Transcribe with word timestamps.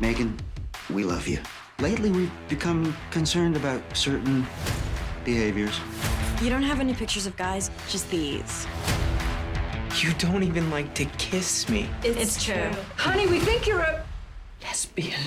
Megan, 0.00 0.36
we 0.88 1.04
love 1.04 1.28
you. 1.28 1.38
Lately, 1.78 2.10
we've 2.10 2.30
become 2.48 2.94
concerned 3.10 3.56
about 3.56 3.80
certain 3.94 4.46
behaviors. 5.24 5.78
You 6.42 6.48
don't 6.50 6.62
have 6.62 6.80
any 6.80 6.94
pictures 6.94 7.26
of 7.26 7.36
guys, 7.36 7.70
just 7.88 8.10
these. 8.10 8.66
You 10.02 10.12
don't 10.14 10.42
even 10.42 10.70
like 10.70 10.94
to 10.94 11.04
kiss 11.18 11.68
me. 11.68 11.88
It's, 12.02 12.42
true. 12.42 12.70
Honey, 12.96 13.26
we 13.26 13.40
think 13.40 13.66
you're 13.66 13.80
a 13.82 14.02
Lesbian. 14.62 15.20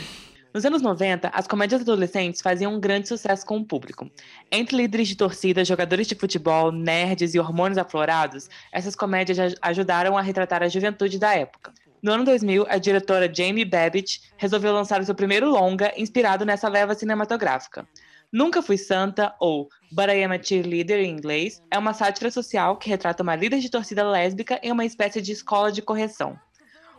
Nos 0.54 0.66
anos 0.66 0.84
90, 0.84 1.30
as 1.34 1.48
comédias 1.48 1.81
adolescentes 1.81 2.40
faziam 2.40 2.76
um 2.76 2.80
grande 2.80 3.08
sucesso 3.08 3.44
com 3.44 3.58
o 3.58 3.66
público. 3.66 4.09
Entre 4.52 4.76
líderes 4.77 5.08
de 5.08 5.16
torcida, 5.16 5.66
jogadores 5.66 6.05
de 6.05 6.13
futebol, 6.13 6.71
nerds 6.71 7.34
e 7.34 7.40
hormônios 7.40 7.77
aflorados, 7.80 8.48
essas 8.71 8.95
comédias 8.95 9.40
aj- 9.40 9.55
ajudaram 9.63 10.16
a 10.16 10.21
retratar 10.21 10.62
a 10.62 10.70
juventude 10.70 11.17
da 11.17 11.34
época. 11.34 11.73
No 12.03 12.12
ano 12.12 12.25
2000, 12.25 12.66
a 12.67 12.77
diretora 12.77 13.34
Jamie 13.34 13.63
Babbitt 13.63 14.20
resolveu 14.35 14.73
lançar 14.73 14.99
o 14.99 15.05
seu 15.05 15.16
primeiro 15.16 15.49
longa 15.49 15.94
inspirado 15.95 16.44
nessa 16.44 16.67
leva 16.67 16.94
cinematográfica. 16.94 17.88
Nunca 18.30 18.61
Fui 18.61 18.77
Santa, 18.77 19.34
ou 19.39 19.70
But 19.89 20.09
I 20.09 20.25
Am 20.25 20.34
a 20.35 20.44
Cheerleader 20.44 20.99
em 20.99 21.09
inglês, 21.09 21.63
é 21.71 21.77
uma 21.80 21.94
sátira 21.94 22.30
social 22.30 22.75
que 22.75 22.89
retrata 22.89 23.23
uma 23.23 23.38
líder 23.38 23.59
de 23.59 23.71
torcida 23.71 24.03
lésbica 24.03 24.59
em 24.61 24.70
uma 24.70 24.84
espécie 24.84 25.21
de 25.21 25.31
escola 25.31 25.71
de 25.71 25.81
correção. 25.81 26.38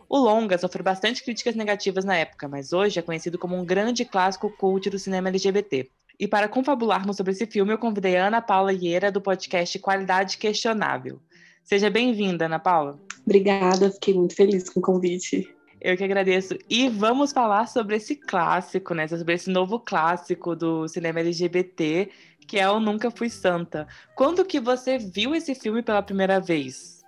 O 0.09 0.17
longa 0.17 0.57
sofreu 0.57 0.83
bastante 0.83 1.23
críticas 1.23 1.53
negativas 1.53 2.03
na 2.03 2.15
época, 2.15 2.47
mas 2.47 2.73
hoje 2.73 2.97
é 2.97 3.03
conhecido 3.03 3.37
como 3.37 3.55
um 3.55 3.63
grande 3.63 4.05
clássico 4.05 4.49
cult 4.57 4.89
do 4.89 4.97
cinema 4.97 5.29
LGBT. 5.29 5.87
E 6.19 6.27
para 6.27 6.47
confabularmos 6.47 7.15
sobre 7.15 7.31
esse 7.31 7.45
filme, 7.45 7.71
eu 7.71 7.77
convidei 7.77 8.17
a 8.17 8.25
Ana 8.25 8.41
Paula 8.41 8.73
Ieira 8.73 9.11
do 9.11 9.21
podcast 9.21 9.77
Qualidade 9.77 10.39
Questionável. 10.39 11.21
Seja 11.63 11.91
bem-vinda, 11.91 12.45
Ana 12.45 12.57
Paula. 12.57 13.04
Obrigada, 13.25 13.91
fiquei 13.91 14.13
muito 14.13 14.35
feliz 14.35 14.69
com 14.69 14.79
o 14.79 14.83
convite. 14.83 15.49
Eu 15.81 15.97
que 15.97 16.03
agradeço. 16.03 16.57
E 16.69 16.89
vamos 16.89 17.31
falar 17.31 17.67
sobre 17.67 17.95
esse 17.95 18.15
clássico, 18.15 18.93
né? 18.93 19.07
Sobre 19.07 19.33
esse 19.33 19.49
novo 19.49 19.79
clássico 19.79 20.55
do 20.55 20.87
cinema 20.87 21.19
LGBT, 21.19 22.09
que 22.47 22.59
é 22.59 22.69
o 22.69 22.79
Nunca 22.79 23.11
Fui 23.11 23.29
Santa. 23.29 23.87
Quando 24.15 24.45
que 24.45 24.59
você 24.59 24.97
viu 24.97 25.35
esse 25.35 25.53
filme 25.53 25.81
pela 25.81 26.01
primeira 26.01 26.39
vez? 26.39 27.03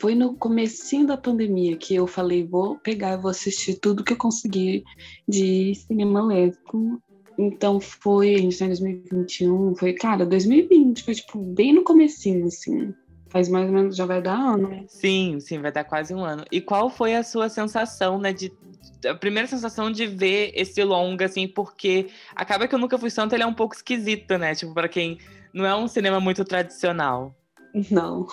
Foi 0.00 0.14
no 0.14 0.34
comecinho 0.34 1.06
da 1.06 1.16
pandemia 1.16 1.76
que 1.76 1.94
eu 1.94 2.06
falei, 2.06 2.46
vou 2.46 2.78
pegar 2.78 3.16
vou 3.16 3.30
assistir 3.30 3.74
tudo 3.74 4.04
que 4.04 4.12
eu 4.12 4.16
conseguir 4.16 4.84
de 5.26 5.74
cinema 5.74 6.22
lésbico. 6.22 7.02
Então 7.38 7.80
foi, 7.80 8.34
a 8.34 8.38
gente 8.38 8.58
tá 8.58 8.64
em 8.64 8.68
2021, 8.68 9.74
foi, 9.76 9.92
cara, 9.92 10.26
2020, 10.26 11.02
foi 11.04 11.14
tipo 11.14 11.38
bem 11.38 11.72
no 11.72 11.82
comecinho, 11.82 12.46
assim. 12.46 12.92
Faz 13.30 13.48
mais 13.48 13.66
ou 13.66 13.74
menos, 13.74 13.96
já 13.96 14.06
vai 14.06 14.22
dar 14.22 14.34
ano, 14.34 14.68
né? 14.68 14.84
Sim, 14.88 15.38
sim, 15.40 15.58
vai 15.58 15.70
dar 15.70 15.84
quase 15.84 16.14
um 16.14 16.24
ano. 16.24 16.44
E 16.50 16.60
qual 16.60 16.88
foi 16.88 17.14
a 17.14 17.22
sua 17.22 17.48
sensação, 17.48 18.18
né, 18.18 18.32
de 18.32 18.50
a 19.06 19.14
primeira 19.14 19.46
sensação 19.46 19.90
de 19.90 20.06
ver 20.06 20.50
esse 20.54 20.82
longa, 20.82 21.26
assim, 21.26 21.46
porque 21.46 22.08
acaba 22.34 22.66
que 22.66 22.74
eu 22.74 22.78
nunca 22.78 22.98
fui 22.98 23.10
santo, 23.10 23.34
ele 23.34 23.42
é 23.42 23.46
um 23.46 23.54
pouco 23.54 23.74
esquisito, 23.74 24.36
né? 24.38 24.54
Tipo, 24.54 24.74
para 24.74 24.88
quem 24.88 25.18
não 25.52 25.64
é 25.64 25.74
um 25.74 25.86
cinema 25.86 26.18
muito 26.18 26.44
tradicional. 26.44 27.34
Não. 27.90 28.26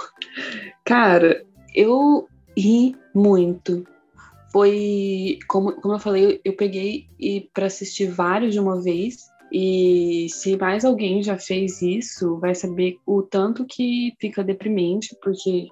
Cara, 0.84 1.46
eu 1.74 2.28
ri 2.58 2.96
muito. 3.14 3.86
Foi, 4.52 5.38
como, 5.48 5.74
como 5.74 5.96
eu 5.96 6.00
falei, 6.00 6.40
eu 6.46 6.54
peguei 6.54 7.08
e 7.20 7.42
para 7.54 7.66
assistir 7.66 8.08
vários 8.08 8.54
de 8.54 8.60
uma 8.60 8.82
vez. 8.82 9.30
E 9.58 10.28
se 10.28 10.58
mais 10.58 10.84
alguém 10.84 11.24
já 11.24 11.38
fez 11.38 11.82
isso, 11.82 12.38
vai 12.42 12.54
saber 12.54 12.98
o 13.06 13.22
tanto 13.22 13.66
que 13.66 14.12
fica 14.20 14.44
deprimente, 14.44 15.16
porque 15.24 15.68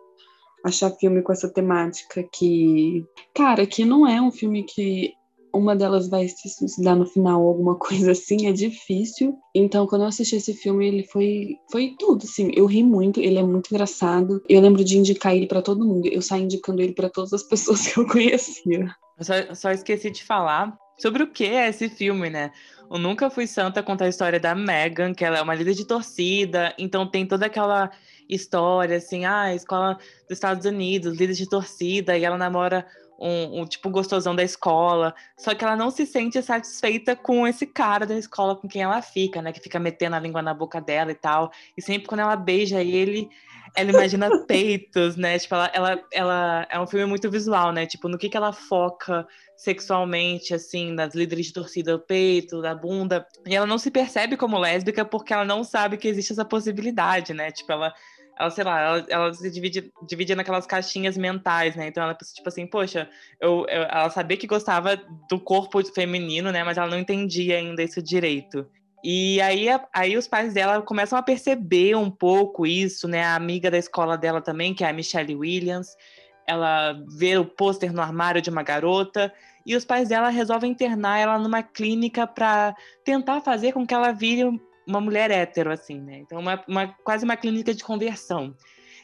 achar 0.64 0.90
filme 0.92 1.22
com 1.22 1.34
essa 1.34 1.50
temática 1.50 2.24
que, 2.32 3.04
cara, 3.36 3.68
que 3.68 3.84
não 3.84 4.08
é 4.08 4.22
um 4.22 4.32
filme 4.32 4.64
que 4.64 5.12
uma 5.54 5.76
delas 5.76 6.08
vai 6.08 6.30
se 6.30 6.48
suicidar 6.48 6.96
no 6.96 7.06
final, 7.06 7.46
alguma 7.46 7.76
coisa 7.78 8.14
assim, 8.14 8.48
é 8.48 8.54
difícil. 8.54 9.38
Então, 9.54 9.86
quando 9.86 10.04
eu 10.04 10.08
assisti 10.08 10.38
esse 10.38 10.54
filme, 10.54 10.88
ele 10.88 11.04
foi 11.04 11.58
foi 11.70 11.94
tudo, 12.00 12.24
assim. 12.24 12.52
Eu 12.56 12.66
ri 12.66 12.84
muito, 12.84 13.20
ele 13.20 13.38
é 13.38 13.44
muito 13.44 13.68
engraçado. 13.70 14.42
Eu 14.48 14.62
lembro 14.62 14.82
de 14.82 14.98
indicar 14.98 15.36
ele 15.36 15.46
para 15.46 15.62
todo 15.62 15.86
mundo. 15.86 16.08
Eu 16.08 16.22
saí 16.22 16.42
indicando 16.42 16.82
ele 16.82 16.94
para 16.94 17.10
todas 17.10 17.34
as 17.34 17.44
pessoas 17.50 17.86
que 17.86 18.00
eu 18.00 18.08
conhecia. 18.08 18.96
Eu 19.20 19.26
só, 19.26 19.34
só 19.54 19.72
esqueci 19.72 20.10
de 20.10 20.24
falar 20.24 20.74
sobre 20.98 21.24
o 21.24 21.28
que 21.28 21.44
é 21.44 21.68
esse 21.68 21.90
filme, 21.90 22.30
né? 22.30 22.52
O 22.94 23.00
Nunca 23.00 23.28
Fui 23.28 23.48
Santa 23.48 23.82
conta 23.82 24.06
a 24.06 24.08
história 24.08 24.40
da 24.40 24.54
Megan, 24.54 25.16
que 25.16 25.26
ela 25.26 25.40
é 25.40 25.42
uma 25.42 25.56
líder 25.56 25.74
de 25.74 25.84
torcida, 25.84 26.76
então 26.78 27.10
tem 27.10 27.26
toda 27.26 27.48
aquela 27.48 27.90
história, 28.30 28.98
assim, 28.98 29.26
ah, 29.26 29.52
escola 29.52 29.96
dos 30.30 30.38
Estados 30.38 30.64
Unidos, 30.64 31.18
líder 31.18 31.34
de 31.34 31.50
torcida, 31.50 32.16
e 32.16 32.24
ela 32.24 32.38
namora 32.38 32.86
um, 33.24 33.62
um 33.62 33.66
tipo 33.66 33.90
gostosão 33.90 34.36
da 34.36 34.44
escola, 34.44 35.16
só 35.38 35.56
que 35.56 35.64
ela 35.64 35.78
não 35.78 35.90
se 35.90 36.06
sente 36.06 36.42
satisfeita 36.42 37.16
com 37.16 37.48
esse 37.48 37.66
cara 37.66 38.06
da 38.06 38.16
escola 38.18 38.54
com 38.54 38.68
quem 38.68 38.82
ela 38.82 39.02
fica, 39.02 39.42
né? 39.42 39.54
Que 39.54 39.62
fica 39.62 39.80
metendo 39.80 40.18
a 40.18 40.20
língua 40.20 40.42
na 40.42 40.54
boca 40.54 40.82
dela 40.82 41.12
e 41.12 41.16
tal. 41.16 41.50
E 41.78 41.82
sempre 41.82 42.08
quando 42.08 42.20
ela 42.20 42.36
beija 42.36 42.84
ele, 42.84 43.30
ela 43.78 43.92
imagina 43.92 44.30
peitos, 44.46 45.16
né? 45.16 45.40
Tipo, 45.40 45.56
ela, 45.56 45.72
ela, 45.74 46.04
ela 46.12 46.68
é 46.70 46.80
um 46.80 46.86
filme 46.86 47.06
muito 47.06 47.32
visual, 47.32 47.72
né? 47.72 47.86
Tipo, 47.86 48.10
no 48.10 48.18
que, 48.18 48.28
que 48.28 48.36
ela 48.36 48.52
foca 48.52 49.26
sexualmente, 49.56 50.54
assim, 50.54 50.92
nas 50.92 51.16
líderes 51.16 51.46
de 51.46 51.54
torcida, 51.54 51.96
o 51.96 52.00
peito, 52.00 52.62
da 52.62 52.76
bunda. 52.76 53.26
E 53.46 53.56
ela 53.56 53.66
não 53.66 53.78
se 53.78 53.90
percebe 53.90 54.36
como 54.36 54.60
lésbica 54.60 55.06
porque 55.06 55.34
ela 55.34 55.46
não 55.46 55.64
sabe 55.64 55.96
que 55.96 56.10
existe 56.10 56.34
essa 56.34 56.44
possibilidade, 56.44 57.34
né? 57.34 57.52
Tipo, 57.52 57.72
ela 57.72 57.94
ela, 58.38 58.50
sei 58.50 58.64
lá, 58.64 58.82
ela, 58.82 59.06
ela 59.10 59.34
se 59.34 59.50
divide, 59.52 59.92
divide 60.08 60.36
naquelas 60.36 60.66
caixinhas 60.66 61.18
mentais, 61.18 61.76
né? 61.76 61.88
Então 61.88 62.04
ela 62.04 62.16
pensa, 62.16 62.34
tipo 62.34 62.50
assim, 62.50 62.66
poxa, 62.66 63.10
eu, 63.40 63.66
eu, 63.70 63.84
ela 63.84 64.10
sabia 64.10 64.38
que 64.38 64.48
gostava 64.48 64.96
do 65.30 65.40
corpo 65.40 65.84
feminino, 65.94 66.52
né? 66.52 66.64
Mas 66.64 66.78
ela 66.78 66.88
não 66.88 67.00
entendia 67.00 67.58
ainda 67.58 67.84
isso 67.84 68.02
direito. 68.02 68.68
E 69.04 69.42
aí, 69.42 69.68
aí 69.94 70.16
os 70.18 70.28
pais 70.28 70.54
dela 70.54 70.82
começam 70.82 71.20
a 71.20 71.22
perceber 71.22 71.96
um 71.96 72.10
pouco 72.10 72.66
isso, 72.66 73.08
né? 73.08 73.24
A 73.24 73.36
amiga 73.36 73.70
da 73.70 73.78
escola 73.78 74.18
dela 74.18 74.42
também, 74.42 74.74
que 74.74 74.84
é 74.84 74.90
a 74.90 74.94
Michelle 74.94 75.36
Williams, 75.36 75.90
ela 76.48 76.94
vê 77.18 77.38
o 77.38 77.46
pôster 77.46 77.94
no 77.94 78.02
armário 78.02 78.42
de 78.42 78.50
uma 78.50 78.64
garota 78.64 79.34
e 79.66 79.76
os 79.76 79.86
pais 79.86 80.10
dela 80.10 80.30
resolvem 80.30 80.72
internar 80.72 81.20
ela 81.20 81.38
numa 81.38 81.64
clínica 81.64 82.28
para 82.28 82.76
tentar 83.04 83.42
fazer 83.42 83.72
com 83.72 83.86
que 83.86 83.94
ela 83.94 84.12
vire 84.12 84.44
uma 84.88 85.02
mulher 85.02 85.32
hétero, 85.32 85.72
assim, 85.72 86.00
né? 86.00 86.18
Então, 86.18 86.40
uma, 86.40 86.64
uma, 86.68 86.88
quase 87.04 87.24
uma 87.24 87.38
clínica 87.38 87.74
de 87.74 87.84
conversão. 87.84 88.56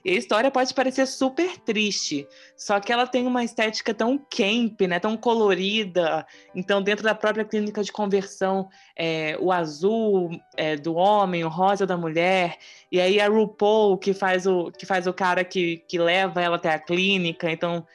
E 0.03 0.11
a 0.11 0.13
história 0.13 0.49
pode 0.49 0.73
parecer 0.73 1.05
super 1.05 1.57
triste, 1.57 2.27
só 2.55 2.79
que 2.79 2.91
ela 2.91 3.05
tem 3.05 3.27
uma 3.27 3.43
estética 3.43 3.93
tão 3.93 4.17
camp, 4.17 4.81
né, 4.81 4.99
tão 4.99 5.17
colorida. 5.17 6.25
Então, 6.55 6.81
dentro 6.81 7.03
da 7.03 7.13
própria 7.13 7.43
clínica 7.43 7.83
de 7.83 7.91
conversão, 7.91 8.69
é, 8.95 9.37
o 9.39 9.51
azul 9.51 10.29
é, 10.55 10.75
do 10.75 10.95
homem, 10.95 11.43
o 11.43 11.49
rosa 11.49 11.85
da 11.85 11.97
mulher, 11.97 12.57
e 12.91 12.99
aí 12.99 13.19
a 13.19 13.27
RuPaul, 13.27 13.97
que 13.97 14.13
faz 14.13 14.45
o, 14.47 14.71
que 14.71 14.85
faz 14.85 15.05
o 15.05 15.13
cara 15.13 15.43
que, 15.43 15.77
que 15.87 15.99
leva 15.99 16.41
ela 16.41 16.55
até 16.55 16.69
a 16.69 16.79
clínica. 16.79 17.51
Então, 17.51 17.85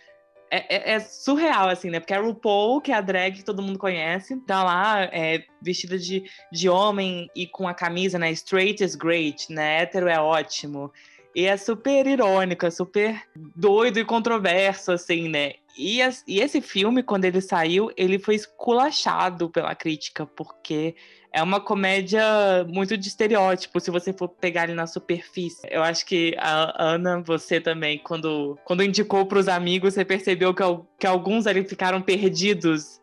é, 0.55 0.67
é, 0.69 0.93
é, 0.93 1.01
surreal, 1.01 1.69
assim, 1.69 1.91
né? 1.91 1.99
Porque 1.99 2.15
a 2.15 2.21
RuPaul, 2.21 2.81
que 2.81 2.93
é 2.93 2.95
a 2.95 3.01
drag 3.01 3.37
que 3.37 3.45
todo 3.45 3.63
mundo 3.63 3.79
conhece, 3.79 4.37
tá 4.47 4.63
lá 4.63 5.03
é, 5.05 5.45
vestida 5.61 5.99
de, 5.99 6.25
de 6.53 6.69
homem 6.69 7.29
e 7.35 7.47
com 7.47 7.67
a 7.67 7.75
camisa, 7.75 8.19
né? 8.19 8.31
Straight 8.31 8.83
is 8.85 8.95
great, 8.95 9.53
né? 9.53 9.83
Hétero 9.83 10.09
é 10.09 10.21
ótimo. 10.21 10.93
E 11.35 11.47
é 11.47 11.57
super 11.57 12.07
irônico, 12.07 12.65
é 12.65 12.71
super 12.71 13.21
doido 13.57 13.99
e 13.99 14.05
controverso, 14.05 14.93
assim, 14.93 15.29
né? 15.29 15.55
E, 15.77 16.01
as, 16.01 16.25
e 16.27 16.41
esse 16.41 16.61
filme, 16.61 17.03
quando 17.03 17.25
ele 17.25 17.41
saiu, 17.41 17.91
ele 17.97 18.19
foi 18.19 18.35
esculachado 18.35 19.51
pela 19.51 19.75
crítica, 19.75 20.27
porque 20.27 20.95
é 21.35 21.43
uma 21.43 21.61
comédia 21.61 22.23
muito 22.69 22.97
de 22.97 23.09
estereótipo, 23.09 23.81
se 23.81 23.91
você 23.91 24.13
for 24.13 24.29
pegar 24.29 24.65
ele 24.65 24.75
na 24.75 24.87
superfície. 24.87 25.67
Eu 25.69 25.83
acho 25.83 26.07
que 26.07 26.33
a 26.39 26.93
Ana, 26.93 27.21
você 27.23 27.61
também, 27.61 27.99
quando, 27.99 28.57
quando 28.65 28.85
indicou 28.85 29.27
para 29.27 29.41
os 29.41 29.49
amigos, 29.49 29.95
você 29.95 30.05
percebeu 30.05 30.55
que, 30.55 30.63
que 31.01 31.07
alguns 31.07 31.49
ali 31.49 31.65
ficaram 31.65 32.01
perdidos 32.01 33.01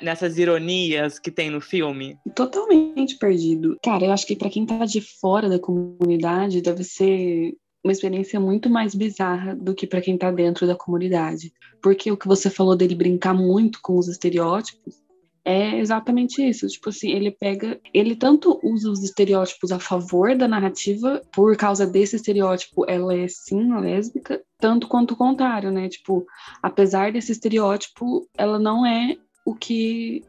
nessas 0.00 0.38
ironias 0.38 1.18
que 1.18 1.30
tem 1.30 1.50
no 1.50 1.60
filme? 1.60 2.16
Totalmente 2.34 3.18
perdido. 3.18 3.76
Cara, 3.82 4.06
eu 4.06 4.12
acho 4.12 4.26
que 4.26 4.36
para 4.36 4.48
quem 4.48 4.64
tá 4.64 4.86
de 4.86 5.02
fora 5.02 5.48
da 5.48 5.58
comunidade, 5.58 6.62
deve 6.62 6.84
ser 6.84 7.52
uma 7.84 7.92
experiência 7.92 8.40
muito 8.40 8.70
mais 8.70 8.94
bizarra 8.94 9.54
do 9.54 9.74
que 9.74 9.86
para 9.86 10.00
quem 10.00 10.16
tá 10.16 10.30
dentro 10.30 10.66
da 10.66 10.74
comunidade. 10.74 11.52
Porque 11.82 12.10
o 12.10 12.16
que 12.16 12.26
você 12.26 12.48
falou 12.48 12.74
dele 12.74 12.94
brincar 12.94 13.34
muito 13.34 13.78
com 13.82 13.98
os 13.98 14.08
estereótipos 14.08 15.04
é 15.44 15.78
exatamente 15.78 16.42
isso. 16.42 16.66
Tipo 16.66 16.88
assim, 16.88 17.10
ele 17.10 17.30
pega. 17.30 17.78
Ele 17.92 18.16
tanto 18.16 18.58
usa 18.62 18.90
os 18.90 19.04
estereótipos 19.04 19.70
a 19.70 19.78
favor 19.78 20.34
da 20.34 20.48
narrativa, 20.48 21.20
por 21.30 21.54
causa 21.56 21.86
desse 21.86 22.16
estereótipo, 22.16 22.86
ela 22.88 23.14
é 23.14 23.28
sim 23.28 23.78
lésbica, 23.78 24.42
tanto 24.58 24.88
quanto 24.88 25.12
o 25.12 25.16
contrário, 25.16 25.70
né? 25.70 25.88
Tipo, 25.90 26.24
apesar 26.62 27.12
desse 27.12 27.32
estereótipo, 27.32 28.26
ela 28.34 28.58
não 28.58 28.86
é 28.86 29.18
o 29.44 29.54
que 29.54 30.24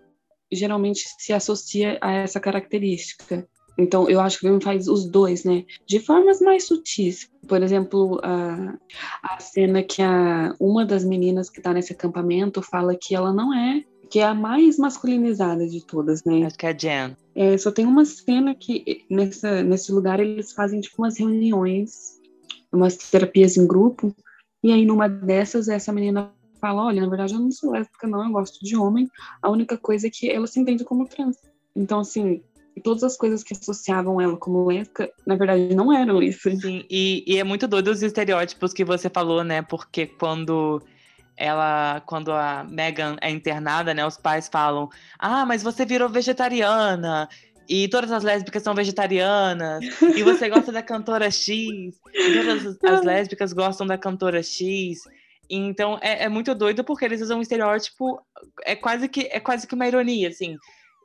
geralmente 0.51 1.05
se 1.17 1.31
associa 1.31 1.97
a 2.01 2.11
essa 2.11 2.39
característica. 2.39 3.47
Então, 3.77 4.09
eu 4.09 4.21
acho 4.21 4.39
que 4.39 4.45
o 4.45 4.49
filme 4.49 4.63
faz 4.63 4.87
os 4.87 5.05
dois, 5.05 5.43
né? 5.43 5.65
De 5.85 5.99
formas 5.99 6.39
mais 6.39 6.65
sutis. 6.65 7.29
Por 7.47 7.61
exemplo, 7.61 8.19
a, 8.23 8.77
a 9.21 9.39
cena 9.39 9.83
que 9.83 10.01
a, 10.01 10.55
uma 10.59 10.85
das 10.85 11.03
meninas 11.03 11.49
que 11.49 11.61
tá 11.61 11.73
nesse 11.73 11.93
acampamento 11.93 12.61
fala 12.61 12.95
que 12.95 13.13
ela 13.13 13.33
não 13.33 13.53
é 13.53 13.83
que 14.09 14.19
é 14.19 14.23
a 14.23 14.33
mais 14.33 14.77
masculinizada 14.77 15.67
de 15.67 15.85
todas, 15.85 16.23
né? 16.23 16.45
Acho 16.45 16.57
que 16.57 16.65
é 16.65 16.69
a 16.69 16.77
Jen. 16.77 17.17
É, 17.35 17.57
só 17.57 17.71
tem 17.71 17.85
uma 17.85 18.05
cena 18.05 18.55
que 18.55 19.03
nessa, 19.09 19.63
nesse 19.63 19.91
lugar 19.91 20.19
eles 20.19 20.53
fazem 20.53 20.79
tipo 20.79 21.01
umas 21.01 21.17
reuniões, 21.17 22.21
umas 22.71 22.95
terapias 22.97 23.57
em 23.57 23.67
grupo, 23.67 24.15
e 24.63 24.71
aí 24.71 24.85
numa 24.85 25.07
dessas 25.07 25.67
essa 25.67 25.91
menina 25.91 26.31
fala, 26.61 26.85
olha, 26.85 27.01
na 27.01 27.09
verdade 27.09 27.33
eu 27.33 27.39
não 27.39 27.51
sou 27.51 27.71
lésbica 27.71 28.07
não, 28.07 28.23
eu 28.23 28.31
gosto 28.31 28.63
de 28.63 28.75
homem, 28.75 29.09
a 29.41 29.49
única 29.49 29.77
coisa 29.77 30.07
é 30.07 30.09
que 30.09 30.29
ela 30.29 30.47
se 30.47 30.59
entende 30.59 30.83
como 30.83 31.07
trans. 31.07 31.37
Então 31.75 31.99
assim, 31.99 32.41
todas 32.81 33.03
as 33.03 33.17
coisas 33.17 33.43
que 33.43 33.53
associavam 33.53 34.19
ela 34.19 34.37
como 34.37 34.67
lésbica, 34.67 35.09
na 35.25 35.35
verdade 35.35 35.73
não 35.75 35.91
eram 35.93 36.21
isso. 36.21 36.49
Sim, 36.59 36.85
e, 36.89 37.23
e 37.25 37.37
é 37.37 37.43
muito 37.43 37.67
doido 37.67 37.89
os 37.89 38.01
estereótipos 38.01 38.73
que 38.73 38.83
você 38.83 39.09
falou, 39.09 39.43
né? 39.43 39.61
Porque 39.61 40.05
quando 40.05 40.81
ela, 41.37 42.01
quando 42.05 42.31
a 42.31 42.63
Megan 42.63 43.15
é 43.21 43.29
internada, 43.29 43.93
né, 43.93 44.05
os 44.05 44.17
pais 44.17 44.47
falam: 44.47 44.89
"Ah, 45.19 45.45
mas 45.45 45.63
você 45.63 45.85
virou 45.85 46.09
vegetariana". 46.09 47.29
E 47.67 47.87
todas 47.87 48.11
as 48.11 48.23
lésbicas 48.23 48.61
são 48.61 48.75
vegetarianas. 48.75 49.83
e 50.15 50.23
você 50.23 50.49
gosta 50.49 50.71
da 50.71 50.83
cantora 50.83 51.31
X. 51.31 51.49
E 51.49 52.33
todas 52.33 52.65
as, 52.65 52.77
as 52.83 53.05
lésbicas 53.05 53.53
gostam 53.53 53.87
da 53.87 53.97
cantora 53.97 54.43
X. 54.43 54.99
Então 55.49 55.97
é, 56.01 56.23
é, 56.23 56.29
muito 56.29 56.53
doido 56.55 56.83
porque 56.83 57.05
eles 57.05 57.21
usam 57.21 57.39
um 57.39 57.41
estereótipo. 57.41 58.19
É 58.63 58.75
quase 58.75 59.07
que 59.07 59.21
é 59.31 59.39
quase 59.39 59.67
que 59.67 59.75
uma 59.75 59.87
ironia, 59.87 60.29
assim. 60.29 60.57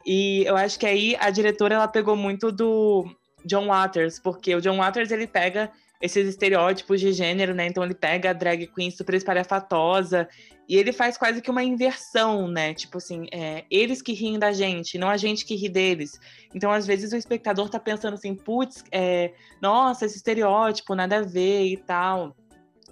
E 0.04 0.44
eu 0.46 0.56
acho 0.56 0.78
que 0.78 0.86
aí 0.86 1.16
a 1.18 1.30
diretora 1.30 1.74
ela 1.74 1.88
pegou 1.88 2.16
muito 2.16 2.50
do 2.50 3.04
John 3.44 3.66
Waters, 3.66 4.18
porque 4.18 4.54
o 4.54 4.60
John 4.60 4.78
Waters 4.78 5.10
ele 5.10 5.26
pega 5.26 5.70
esses 6.00 6.26
estereótipos 6.26 7.00
de 7.00 7.12
gênero, 7.12 7.54
né? 7.54 7.66
Então 7.66 7.84
ele 7.84 7.94
pega 7.94 8.30
a 8.30 8.32
drag 8.32 8.66
queen 8.68 8.90
super 8.90 9.14
espalhafatosa 9.14 10.26
e 10.66 10.76
ele 10.76 10.92
faz 10.92 11.18
quase 11.18 11.42
que 11.42 11.50
uma 11.50 11.62
inversão, 11.62 12.48
né? 12.48 12.72
Tipo 12.72 12.98
assim, 12.98 13.26
é, 13.32 13.64
eles 13.70 14.00
que 14.00 14.12
riem 14.12 14.38
da 14.38 14.52
gente, 14.52 14.96
não 14.96 15.10
a 15.10 15.16
gente 15.16 15.44
que 15.44 15.56
ri 15.56 15.68
deles. 15.68 16.18
Então, 16.54 16.70
às 16.70 16.86
vezes, 16.86 17.12
o 17.12 17.16
espectador 17.16 17.68
tá 17.68 17.80
pensando 17.80 18.14
assim, 18.14 18.34
putz, 18.34 18.84
é, 18.90 19.32
nossa, 19.60 20.06
esse 20.06 20.16
estereótipo, 20.16 20.94
nada 20.94 21.18
a 21.18 21.22
ver 21.22 21.66
e 21.66 21.76
tal. 21.76 22.36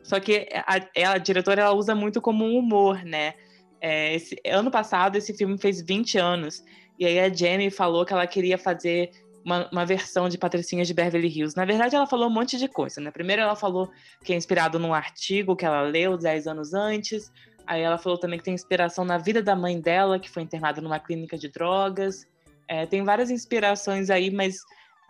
Só 0.02 0.18
que 0.18 0.48
a, 0.54 1.12
a 1.12 1.18
diretora 1.18 1.62
ela 1.62 1.72
usa 1.72 1.94
muito 1.94 2.20
como 2.20 2.44
um 2.44 2.58
humor, 2.58 3.04
né? 3.04 3.34
É, 3.80 4.12
esse, 4.14 4.36
ano 4.44 4.70
passado, 4.70 5.16
esse 5.16 5.32
filme 5.32 5.56
fez 5.56 5.80
20 5.80 6.18
anos. 6.18 6.64
E 6.98 7.06
aí 7.06 7.18
a 7.20 7.32
Jamie 7.32 7.70
falou 7.70 8.04
que 8.04 8.12
ela 8.12 8.26
queria 8.26 8.58
fazer 8.58 9.10
uma, 9.44 9.68
uma, 9.70 9.86
versão 9.86 10.28
de 10.28 10.36
Patricinhas 10.36 10.88
de 10.88 10.94
Beverly 10.94 11.28
Hills. 11.28 11.56
Na 11.56 11.64
verdade, 11.64 11.94
ela 11.94 12.06
falou 12.06 12.28
um 12.28 12.32
monte 12.32 12.58
de 12.58 12.68
coisa, 12.68 13.00
né? 13.00 13.10
Primeiro 13.10 13.40
ela 13.40 13.54
falou 13.54 13.90
que 14.24 14.32
é 14.32 14.36
inspirado 14.36 14.78
num 14.78 14.92
artigo 14.92 15.56
que 15.56 15.64
ela 15.64 15.82
leu 15.82 16.18
10 16.18 16.46
anos 16.46 16.74
antes. 16.74 17.30
Aí 17.66 17.82
ela 17.82 17.98
falou 17.98 18.18
também 18.18 18.38
que 18.38 18.44
tem 18.44 18.54
inspiração 18.54 19.04
na 19.04 19.18
vida 19.18 19.42
da 19.42 19.54
mãe 19.54 19.80
dela, 19.80 20.18
que 20.18 20.30
foi 20.30 20.42
internada 20.42 20.80
numa 20.80 20.98
clínica 20.98 21.38
de 21.38 21.48
drogas. 21.48 22.26
É, 22.66 22.84
tem 22.84 23.04
várias 23.04 23.30
inspirações 23.30 24.10
aí, 24.10 24.30
mas 24.30 24.58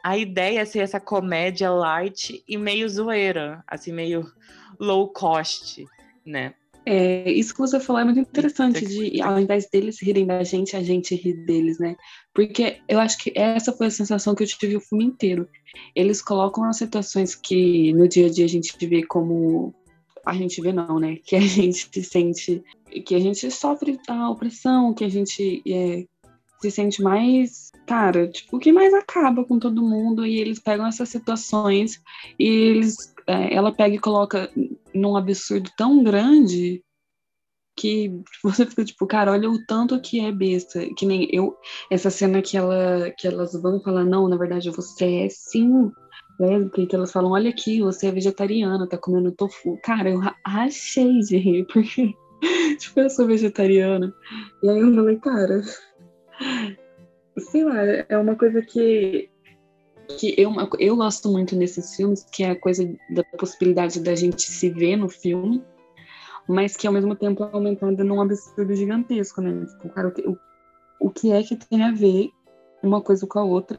a 0.02 0.16
ideia 0.16 0.60
é 0.60 0.64
ser 0.64 0.80
essa 0.80 1.00
comédia 1.00 1.70
light 1.70 2.42
e 2.46 2.56
meio 2.56 2.88
zoeira, 2.88 3.62
assim, 3.66 3.92
meio 3.92 4.30
low 4.78 5.08
cost, 5.08 5.84
né? 6.24 6.54
É, 6.90 7.30
isso 7.30 7.52
que 7.52 7.60
você 7.60 7.78
falou 7.78 8.00
é 8.00 8.04
muito 8.06 8.20
interessante, 8.20 8.86
de 8.86 9.20
ao 9.20 9.38
invés 9.38 9.68
deles 9.70 10.00
rirem 10.00 10.24
da 10.24 10.42
gente, 10.42 10.74
a 10.74 10.82
gente 10.82 11.14
rir 11.14 11.34
deles, 11.44 11.78
né? 11.78 11.94
Porque 12.32 12.78
eu 12.88 12.98
acho 12.98 13.18
que 13.18 13.30
essa 13.34 13.74
foi 13.74 13.88
a 13.88 13.90
sensação 13.90 14.34
que 14.34 14.42
eu 14.42 14.46
tive 14.46 14.74
o 14.74 14.80
filme 14.80 15.04
inteiro. 15.04 15.46
Eles 15.94 16.22
colocam 16.22 16.64
as 16.64 16.78
situações 16.78 17.34
que 17.34 17.92
no 17.92 18.08
dia 18.08 18.28
a 18.28 18.30
dia 18.30 18.46
a 18.46 18.48
gente 18.48 18.74
vê 18.86 19.02
como. 19.02 19.74
A 20.24 20.32
gente 20.32 20.62
vê 20.62 20.72
não, 20.72 20.98
né? 20.98 21.18
Que 21.26 21.36
a 21.36 21.40
gente 21.44 21.90
se 21.92 22.02
sente. 22.02 22.62
Que 23.04 23.14
a 23.14 23.20
gente 23.20 23.50
sofre 23.50 24.00
a 24.08 24.30
opressão, 24.30 24.94
que 24.94 25.04
a 25.04 25.10
gente 25.10 25.62
é, 25.68 26.06
se 26.62 26.70
sente 26.70 27.02
mais. 27.02 27.70
Cara, 27.88 28.28
tipo, 28.28 28.58
o 28.58 28.60
que 28.60 28.70
mais 28.70 28.92
acaba 28.92 29.42
com 29.46 29.58
todo 29.58 29.82
mundo. 29.82 30.26
E 30.26 30.38
eles 30.38 30.58
pegam 30.58 30.86
essas 30.86 31.08
situações 31.08 32.02
e 32.38 32.46
eles 32.46 33.14
é, 33.26 33.54
ela 33.54 33.72
pega 33.72 33.94
e 33.94 33.98
coloca 33.98 34.50
num 34.94 35.16
absurdo 35.16 35.70
tão 35.74 36.04
grande 36.04 36.84
que 37.74 38.20
você 38.44 38.66
fica 38.66 38.84
tipo, 38.84 39.06
cara, 39.06 39.32
olha 39.32 39.48
o 39.48 39.64
tanto 39.64 39.98
que 40.02 40.20
é 40.20 40.30
besta. 40.30 40.86
Que 40.96 41.06
nem 41.06 41.28
eu, 41.32 41.56
essa 41.90 42.10
cena 42.10 42.42
que, 42.42 42.58
ela, 42.58 43.10
que 43.16 43.26
elas 43.26 43.54
vão 43.54 43.80
falar, 43.80 44.04
não, 44.04 44.28
na 44.28 44.36
verdade 44.36 44.68
você 44.68 45.24
é 45.24 45.28
sim 45.30 45.90
lésbica, 46.38 46.82
e 46.82 46.86
que 46.86 46.94
elas 46.94 47.10
falam, 47.10 47.32
olha 47.32 47.48
aqui, 47.48 47.80
você 47.80 48.08
é 48.08 48.12
vegetariana, 48.12 48.86
tá 48.86 48.98
comendo 48.98 49.32
tofu. 49.32 49.78
Cara, 49.82 50.10
eu 50.10 50.20
achei 50.44 51.20
de 51.20 51.38
rir, 51.38 51.66
porque, 51.66 52.14
tipo, 52.78 53.00
eu 53.00 53.08
sou 53.08 53.26
vegetariana. 53.26 54.12
E 54.62 54.68
aí 54.68 54.78
eu 54.78 54.94
falei, 54.94 55.16
cara, 55.16 55.62
sei 57.38 57.64
lá, 57.64 57.76
é 58.08 58.18
uma 58.18 58.36
coisa 58.36 58.62
que 58.62 59.30
que 60.18 60.34
eu, 60.38 60.50
eu 60.78 60.96
gosto 60.96 61.28
muito 61.30 61.54
nesses 61.54 61.94
filmes, 61.94 62.24
que 62.32 62.42
é 62.42 62.50
a 62.52 62.58
coisa 62.58 62.82
da 63.10 63.22
possibilidade 63.38 64.00
da 64.00 64.14
gente 64.14 64.42
se 64.42 64.70
ver 64.70 64.96
no 64.96 65.08
filme, 65.08 65.62
mas 66.48 66.76
que 66.76 66.86
ao 66.86 66.92
mesmo 66.92 67.14
tempo 67.14 67.44
é 67.44 67.50
aumentada 67.52 68.02
num 68.02 68.22
absurdo 68.22 68.74
gigantesco, 68.74 69.42
né? 69.42 69.66
Tipo, 69.66 69.90
cara, 69.90 70.08
o, 70.08 70.30
o, 70.30 70.38
o 71.00 71.10
que 71.10 71.30
é 71.30 71.42
que 71.42 71.56
tem 71.56 71.84
a 71.84 71.92
ver 71.92 72.30
uma 72.82 73.02
coisa 73.02 73.26
com 73.26 73.38
a 73.38 73.44
outra? 73.44 73.78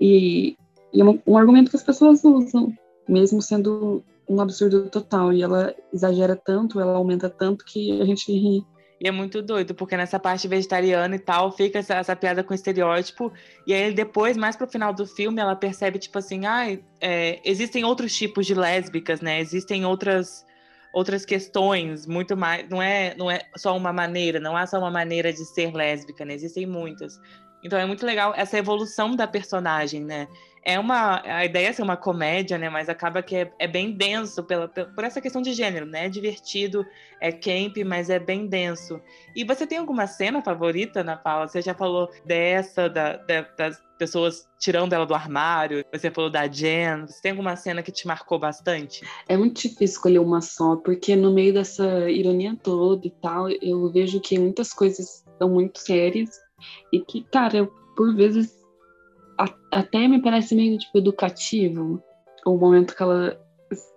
E, 0.00 0.56
e 0.92 1.00
é 1.00 1.04
um, 1.04 1.20
um 1.24 1.38
argumento 1.38 1.70
que 1.70 1.76
as 1.76 1.84
pessoas 1.84 2.24
usam, 2.24 2.72
mesmo 3.08 3.40
sendo 3.40 4.02
um 4.28 4.40
absurdo 4.40 4.90
total. 4.90 5.32
E 5.32 5.40
ela 5.40 5.72
exagera 5.92 6.34
tanto, 6.34 6.80
ela 6.80 6.96
aumenta 6.96 7.30
tanto 7.30 7.64
que 7.64 8.00
a 8.00 8.04
gente 8.04 8.32
ri 8.32 8.66
e 9.00 9.06
é 9.06 9.10
muito 9.10 9.40
doido, 9.40 9.74
porque 9.74 9.96
nessa 9.96 10.18
parte 10.18 10.48
vegetariana 10.48 11.14
e 11.14 11.18
tal, 11.18 11.52
fica 11.52 11.78
essa, 11.78 11.94
essa 11.94 12.16
piada 12.16 12.42
com 12.42 12.52
estereótipo. 12.52 13.32
E 13.66 13.72
aí 13.72 13.92
depois, 13.92 14.36
mais 14.36 14.56
pro 14.56 14.66
final 14.66 14.92
do 14.92 15.06
filme, 15.06 15.40
ela 15.40 15.54
percebe, 15.54 15.98
tipo 15.98 16.18
assim, 16.18 16.46
ah, 16.46 16.66
é, 17.00 17.40
existem 17.44 17.84
outros 17.84 18.16
tipos 18.16 18.44
de 18.46 18.54
lésbicas, 18.54 19.20
né? 19.20 19.40
Existem 19.40 19.84
outras 19.84 20.46
outras 20.92 21.24
questões, 21.24 22.06
muito 22.06 22.36
mais. 22.36 22.68
Não 22.68 22.82
é, 22.82 23.14
não 23.16 23.30
é 23.30 23.40
só 23.56 23.76
uma 23.76 23.92
maneira, 23.92 24.40
não 24.40 24.56
há 24.56 24.66
só 24.66 24.78
uma 24.78 24.90
maneira 24.90 25.32
de 25.32 25.44
ser 25.44 25.72
lésbica, 25.72 26.24
né? 26.24 26.34
Existem 26.34 26.66
muitas. 26.66 27.20
Então 27.62 27.78
é 27.78 27.86
muito 27.86 28.04
legal 28.04 28.32
essa 28.36 28.58
evolução 28.58 29.14
da 29.14 29.26
personagem, 29.26 30.04
né? 30.04 30.26
É 30.68 30.78
uma 30.78 31.22
a 31.24 31.46
ideia 31.46 31.68
é 31.68 31.72
ser 31.72 31.80
uma 31.80 31.96
comédia, 31.96 32.58
né? 32.58 32.68
Mas 32.68 32.90
acaba 32.90 33.22
que 33.22 33.34
é, 33.34 33.50
é 33.58 33.66
bem 33.66 33.90
denso 33.90 34.44
pela, 34.44 34.68
por 34.68 35.02
essa 35.02 35.18
questão 35.18 35.40
de 35.40 35.54
gênero, 35.54 35.86
né? 35.86 36.04
É 36.04 36.08
divertido, 36.10 36.84
é 37.22 37.32
camp, 37.32 37.78
mas 37.86 38.10
é 38.10 38.18
bem 38.18 38.46
denso. 38.46 39.00
E 39.34 39.44
você 39.44 39.66
tem 39.66 39.78
alguma 39.78 40.06
cena 40.06 40.42
favorita, 40.42 41.02
na 41.02 41.16
Paula? 41.16 41.48
Você 41.48 41.62
já 41.62 41.72
falou 41.72 42.10
dessa, 42.22 42.86
da, 42.86 43.16
da, 43.16 43.48
das 43.56 43.82
pessoas 43.98 44.46
tirando 44.58 44.92
ela 44.92 45.06
do 45.06 45.14
armário. 45.14 45.82
Você 45.90 46.10
falou 46.10 46.28
da 46.28 46.46
Jen. 46.46 47.06
Você 47.06 47.22
tem 47.22 47.30
alguma 47.30 47.56
cena 47.56 47.82
que 47.82 47.90
te 47.90 48.06
marcou 48.06 48.38
bastante? 48.38 49.02
É 49.26 49.38
muito 49.38 49.62
difícil 49.62 49.86
escolher 49.86 50.18
uma 50.18 50.42
só, 50.42 50.76
porque 50.76 51.16
no 51.16 51.32
meio 51.32 51.54
dessa 51.54 52.10
ironia 52.10 52.54
toda 52.62 53.06
e 53.06 53.10
tal, 53.22 53.48
eu 53.48 53.90
vejo 53.90 54.20
que 54.20 54.38
muitas 54.38 54.74
coisas 54.74 55.24
são 55.38 55.48
muito 55.48 55.78
sérias 55.78 56.28
e 56.92 57.00
que, 57.00 57.24
cara, 57.24 57.56
eu, 57.56 57.72
por 57.96 58.14
vezes 58.14 58.57
até 59.70 60.08
me 60.08 60.20
parece 60.20 60.54
meio 60.54 60.78
tipo 60.78 60.98
educativo 60.98 62.02
o 62.44 62.56
momento 62.56 62.94
que 62.94 63.02
ela 63.02 63.38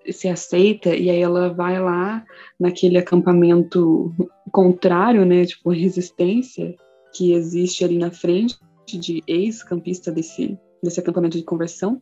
se 0.09 0.27
aceita 0.27 0.95
e 0.95 1.09
aí 1.09 1.21
ela 1.21 1.53
vai 1.53 1.79
lá 1.79 2.23
naquele 2.59 2.97
acampamento 2.97 4.13
contrário, 4.51 5.25
né, 5.25 5.45
tipo 5.45 5.69
resistência 5.69 6.75
que 7.13 7.33
existe 7.33 7.83
ali 7.83 7.97
na 7.97 8.11
frente 8.11 8.57
de 8.87 9.23
ex-campista 9.27 10.11
desse 10.11 10.57
desse 10.83 10.99
acampamento 10.99 11.37
de 11.37 11.43
conversão. 11.43 12.01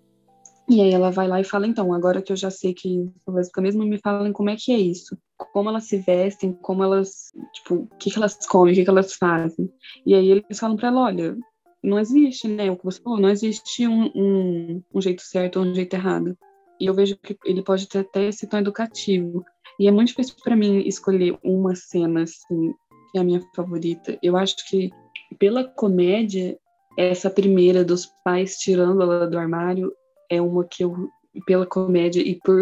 E 0.70 0.82
aí 0.82 0.92
ela 0.92 1.10
vai 1.10 1.28
lá 1.28 1.42
e 1.42 1.44
fala, 1.44 1.66
então, 1.66 1.92
agora 1.94 2.22
que 2.22 2.32
eu 2.32 2.38
já 2.38 2.52
sei 2.52 2.74
que 2.74 3.10
sou 3.26 3.34
lésbica 3.34 3.60
mesmo, 3.60 3.84
me 3.84 3.98
falem 3.98 4.32
como 4.32 4.52
é 4.52 4.56
que 4.56 4.72
é 4.72 4.78
isso. 4.78 5.18
Como 5.52 5.68
elas 5.68 5.86
se 5.86 5.98
vestem, 5.98 6.54
como 6.54 6.84
elas, 6.84 7.32
tipo, 7.54 7.76
o 7.76 7.88
que, 7.98 8.12
que 8.12 8.18
elas 8.18 8.38
comem, 8.46 8.74
o 8.74 8.76
que, 8.76 8.84
que 8.84 8.90
elas 8.90 9.16
fazem. 9.16 9.70
E 10.06 10.14
aí 10.14 10.30
eles 10.30 10.60
falam 10.60 10.78
pra 10.78 10.90
ela, 10.90 11.02
olha, 11.02 11.36
não 11.84 12.00
existe, 12.00 12.48
né? 12.48 12.70
O 12.70 12.78
que 12.78 12.86
você 12.86 13.02
falou, 13.02 13.20
não 13.20 13.30
existe 13.30 13.88
um, 13.88 14.12
um, 14.16 14.84
um 14.94 15.02
jeito 15.02 15.22
certo 15.22 15.60
ou 15.60 15.66
um 15.66 15.74
jeito 15.74 15.94
errado. 15.94 16.38
E 16.80 16.86
eu 16.86 16.94
vejo 16.94 17.18
que 17.18 17.38
ele 17.46 17.62
pode 17.62 17.88
ter 17.88 18.00
até 18.00 18.28
esse 18.28 18.48
tom 18.48 18.58
educativo. 18.58 19.44
E 19.80 19.88
é 19.88 19.92
muito 19.92 20.10
difícil 20.10 20.36
para 20.44 20.56
mim 20.56 20.80
escolher 20.80 21.38
uma 21.44 21.76
cena, 21.76 22.24
assim, 22.24 22.74
que 23.12 23.18
é 23.18 23.22
a 23.22 23.24
minha 23.24 23.42
favorita. 23.56 24.18
Eu 24.22 24.38
acho 24.38 24.56
que, 24.70 24.90
pela 25.38 25.64
comédia, 25.64 26.58
essa 26.98 27.30
primeira 27.30 27.84
dos 27.84 28.08
pais 28.24 28.58
tirando 28.58 29.02
ela 29.02 29.28
do 29.28 29.38
armário 29.38 29.92
é 30.30 30.42
uma 30.42 30.66
que 30.66 30.84
eu, 30.84 31.10
pela 31.46 31.66
comédia 31.66 32.22
e 32.22 32.36
por 32.36 32.60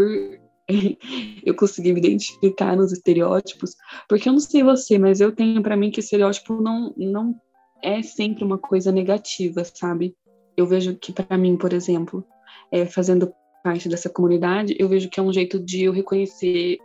eu 1.45 1.55
consegui 1.55 1.93
me 1.93 1.99
identificar 1.99 2.75
nos 2.75 2.91
estereótipos, 2.91 3.75
porque 4.07 4.27
eu 4.27 4.33
não 4.33 4.39
sei 4.39 4.63
você, 4.63 4.97
mas 4.99 5.21
eu 5.21 5.31
tenho 5.31 5.61
para 5.63 5.77
mim 5.77 5.89
que 5.89 6.01
estereótipo 6.01 6.61
não, 6.61 6.93
não 6.97 7.39
é 7.81 8.01
sempre 8.01 8.43
uma 8.43 8.57
coisa 8.57 8.91
negativa, 8.91 9.63
sabe? 9.63 10.15
Eu 10.55 10.65
vejo 10.65 10.95
que 10.95 11.11
para 11.13 11.37
mim, 11.37 11.55
por 11.55 11.73
exemplo, 11.73 12.23
é, 12.71 12.85
fazendo 12.85 13.31
parte 13.63 13.89
dessa 13.89 14.09
comunidade, 14.09 14.75
eu 14.79 14.87
vejo 14.87 15.09
que 15.09 15.19
é 15.19 15.23
um 15.23 15.33
jeito 15.33 15.59
de 15.59 15.83
eu 15.83 15.91
reconhecer 15.91 16.77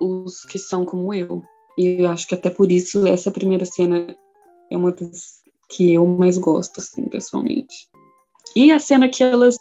os 0.00 0.44
que 0.44 0.58
são 0.58 0.84
como 0.84 1.12
eu. 1.14 1.42
E 1.78 2.02
eu 2.02 2.10
acho 2.10 2.26
que 2.26 2.34
até 2.34 2.50
por 2.50 2.70
isso 2.70 3.06
essa 3.06 3.30
primeira 3.30 3.64
cena 3.64 4.16
é 4.70 4.76
uma 4.76 4.92
das 4.92 5.42
que 5.68 5.92
eu 5.92 6.06
mais 6.06 6.36
gosto, 6.36 6.80
assim, 6.80 7.08
pessoalmente. 7.08 7.88
E 8.54 8.70
a 8.70 8.78
cena 8.78 9.08
que 9.08 9.22
elas 9.22 9.56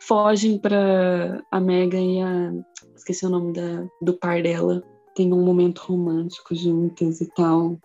fogem 0.00 0.58
para 0.58 1.42
a 1.50 1.60
Megan 1.60 2.00
e 2.00 2.22
a. 2.22 2.52
Esqueci 2.96 3.26
o 3.26 3.30
nome 3.30 3.52
da, 3.52 3.86
do 4.02 4.14
par 4.14 4.42
dela. 4.42 4.82
Tem 5.14 5.32
um 5.32 5.44
momento 5.44 5.80
romântico 5.80 6.54
juntas 6.54 7.20
e 7.20 7.26
tal. 7.34 7.78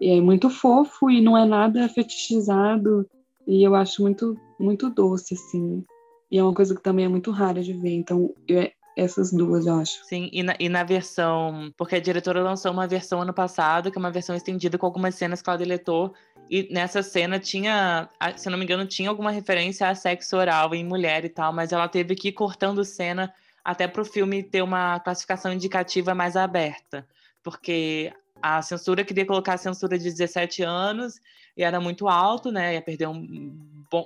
É 0.00 0.20
muito 0.20 0.50
fofo 0.50 1.10
e 1.10 1.20
não 1.20 1.36
é 1.36 1.44
nada 1.44 1.88
fetichizado. 1.88 3.08
E 3.46 3.62
eu 3.62 3.74
acho 3.74 4.02
muito, 4.02 4.38
muito 4.58 4.90
doce, 4.90 5.34
assim. 5.34 5.84
E 6.30 6.38
é 6.38 6.42
uma 6.42 6.54
coisa 6.54 6.74
que 6.74 6.82
também 6.82 7.04
é 7.04 7.08
muito 7.08 7.30
rara 7.30 7.62
de 7.62 7.72
ver. 7.72 7.94
Então, 7.94 8.34
eu, 8.48 8.68
essas 8.96 9.32
duas, 9.32 9.66
eu 9.66 9.74
acho. 9.74 10.04
Sim, 10.04 10.30
e 10.32 10.42
na, 10.42 10.54
e 10.58 10.68
na 10.68 10.84
versão. 10.84 11.72
Porque 11.76 11.96
a 11.96 12.00
diretora 12.00 12.42
lançou 12.42 12.72
uma 12.72 12.86
versão 12.86 13.22
ano 13.22 13.32
passado, 13.32 13.90
que 13.90 13.98
é 13.98 14.00
uma 14.00 14.10
versão 14.10 14.34
estendida 14.34 14.78
com 14.78 14.86
algumas 14.86 15.14
cenas 15.14 15.42
que 15.42 15.48
ela 15.48 15.58
deletou. 15.58 16.14
E 16.50 16.68
nessa 16.72 17.02
cena 17.02 17.38
tinha, 17.38 18.08
se 18.36 18.50
não 18.50 18.58
me 18.58 18.64
engano, 18.64 18.86
tinha 18.86 19.08
alguma 19.08 19.30
referência 19.30 19.88
a 19.88 19.94
sexo 19.94 20.36
oral 20.36 20.74
em 20.74 20.84
mulher 20.84 21.24
e 21.24 21.28
tal, 21.28 21.52
mas 21.52 21.72
ela 21.72 21.88
teve 21.88 22.14
que 22.14 22.28
ir 22.28 22.32
cortando 22.32 22.84
cena 22.84 23.32
até 23.64 23.88
para 23.88 24.02
o 24.02 24.04
filme 24.04 24.42
ter 24.42 24.62
uma 24.62 25.00
classificação 25.00 25.52
indicativa 25.52 26.14
mais 26.14 26.36
aberta. 26.36 27.06
Porque 27.42 28.12
a 28.44 28.60
censura 28.60 29.02
queria 29.02 29.24
colocar 29.24 29.54
a 29.54 29.56
censura 29.56 29.96
de 29.96 30.04
17 30.04 30.62
anos 30.62 31.18
e 31.56 31.62
era 31.62 31.80
muito 31.80 32.06
alto, 32.06 32.52
né? 32.52 32.74
Ia 32.74 32.82
perder 32.82 33.08
um, 33.08 33.56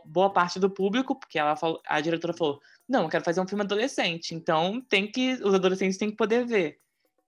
boa 0.05 0.31
parte 0.31 0.61
do 0.61 0.71
público, 0.71 1.17
porque 1.17 1.41
ela 1.41 1.57
falou, 1.57 1.81
a 1.85 2.01
diretora 2.01 2.33
falou: 2.33 2.61
não, 2.89 3.03
eu 3.03 3.09
quero 3.09 3.25
fazer 3.25 3.41
um 3.41 3.49
filme 3.49 3.65
adolescente, 3.65 4.37
então 4.37 4.81
tem 4.89 5.11
que 5.11 5.33
os 5.43 5.53
adolescentes 5.53 5.99
têm 5.99 6.09
que 6.09 6.17
poder 6.17 6.47
ver. 6.47 6.79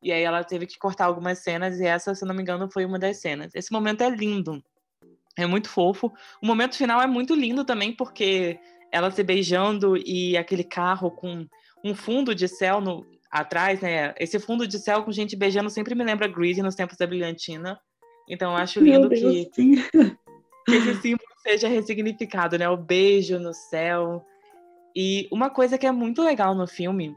E 0.00 0.12
aí 0.12 0.22
ela 0.22 0.44
teve 0.44 0.68
que 0.68 0.78
cortar 0.78 1.06
algumas 1.06 1.40
cenas 1.40 1.80
e 1.80 1.84
essa, 1.84 2.14
se 2.14 2.24
não 2.24 2.32
me 2.32 2.42
engano, 2.42 2.70
foi 2.70 2.84
uma 2.84 2.98
das 2.98 3.16
cenas. 3.16 3.52
Esse 3.56 3.72
momento 3.72 4.02
é 4.04 4.08
lindo. 4.08 4.62
É 5.36 5.46
muito 5.46 5.68
fofo. 5.68 6.12
O 6.40 6.46
momento 6.46 6.76
final 6.76 7.02
é 7.02 7.08
muito 7.08 7.34
lindo 7.34 7.64
também, 7.64 7.92
porque 7.92 8.56
ela 8.92 9.10
se 9.10 9.24
beijando 9.24 9.96
e 9.96 10.36
aquele 10.36 10.62
carro 10.62 11.10
com 11.10 11.44
um 11.82 11.92
fundo 11.92 12.36
de 12.36 12.46
céu 12.46 12.80
no, 12.80 13.04
atrás, 13.30 13.80
né? 13.80 14.14
Esse 14.18 14.38
fundo 14.38 14.66
de 14.66 14.78
céu 14.78 15.02
com 15.04 15.12
gente 15.12 15.36
beijando 15.36 15.70
sempre 15.70 15.94
me 15.94 16.02
lembra 16.02 16.26
Greasy 16.26 16.62
nos 16.62 16.74
tempos 16.74 16.96
da 16.96 17.06
Brilhantina. 17.06 17.78
Então 18.28 18.52
eu 18.52 18.56
acho 18.56 18.80
lindo 18.80 19.08
que, 19.08 19.50
que, 20.66 20.74
esse 20.74 20.94
símbolo 21.00 21.28
seja 21.42 21.68
ressignificado, 21.68 22.58
né? 22.58 22.68
O 22.68 22.76
beijo 22.76 23.38
no 23.38 23.54
céu. 23.54 24.24
E 24.94 25.28
uma 25.32 25.50
coisa 25.50 25.78
que 25.78 25.86
é 25.86 25.92
muito 25.92 26.22
legal 26.22 26.54
no 26.54 26.66
filme, 26.66 27.16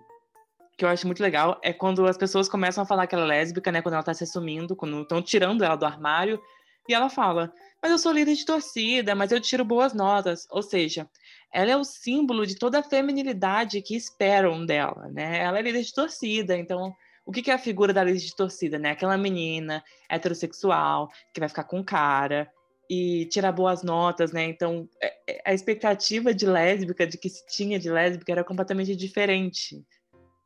que 0.78 0.86
eu 0.86 0.90
acho 0.90 1.08
muito 1.08 1.22
legal, 1.22 1.60
é 1.64 1.74
quando 1.74 2.06
as 2.06 2.18
pessoas 2.18 2.48
começam 2.48 2.84
a 2.84 2.86
falar 2.86 3.08
que 3.08 3.16
ela 3.16 3.26
é 3.26 3.28
lésbica, 3.28 3.72
né? 3.72 3.82
Quando 3.82 3.96
ela 3.96 4.04
tá 4.04 4.14
se 4.14 4.24
assumindo, 4.24 4.76
quando 4.76 5.02
estão 5.02 5.22
tirando 5.22 5.64
ela 5.64 5.76
do 5.76 5.86
armário. 5.86 6.40
E 6.88 6.94
ela 6.94 7.10
fala: 7.10 7.54
Mas 7.82 7.92
eu 7.92 7.98
sou 7.98 8.12
líder 8.12 8.36
de 8.36 8.46
torcida, 8.46 9.16
mas 9.16 9.32
eu 9.32 9.40
tiro 9.40 9.64
boas 9.64 9.94
notas. 9.94 10.48
Ou 10.50 10.62
seja, 10.62 11.10
ela 11.54 11.72
é 11.72 11.78
o 11.78 11.84
símbolo 11.84 12.46
de 12.46 12.56
toda 12.56 12.80
a 12.80 12.84
feminilidade 12.84 13.82
que 13.82 13.96
esperam 13.96 14.66
dela, 14.66 15.08
né? 15.10 15.40
Ela 15.40 15.60
é 15.60 15.62
líder 15.62 15.84
de 15.84 15.94
torcida, 15.94 16.58
então 16.58 16.94
o 17.26 17.32
que, 17.32 17.50
é 17.50 17.54
a 17.54 17.60
figura 17.60 17.94
da 17.94 18.04
líder 18.04 18.20
de 18.20 18.36
torcida, 18.36 18.78
né? 18.78 18.92
Aquela 18.92 19.18
menina 19.18 19.84
heterossexual 20.10 21.10
que 21.34 21.40
vai 21.40 21.48
ficar 21.48 21.64
com 21.64 21.84
cara 21.84 22.52
e 22.90 23.26
tirar 23.28 23.52
boas 23.52 23.82
notas, 23.82 24.32
né? 24.34 24.44
Então 24.44 24.90
é, 25.02 25.14
é, 25.28 25.42
a 25.46 25.54
expectativa 25.54 26.34
de 26.34 26.46
lésbica, 26.46 27.08
de 27.08 27.18
que 27.18 27.30
se 27.30 27.46
tinha 27.48 27.80
de 27.80 27.90
lésbica, 27.90 28.32
era 28.32 28.44
completamente 28.44 28.96
diferente. 28.96 29.86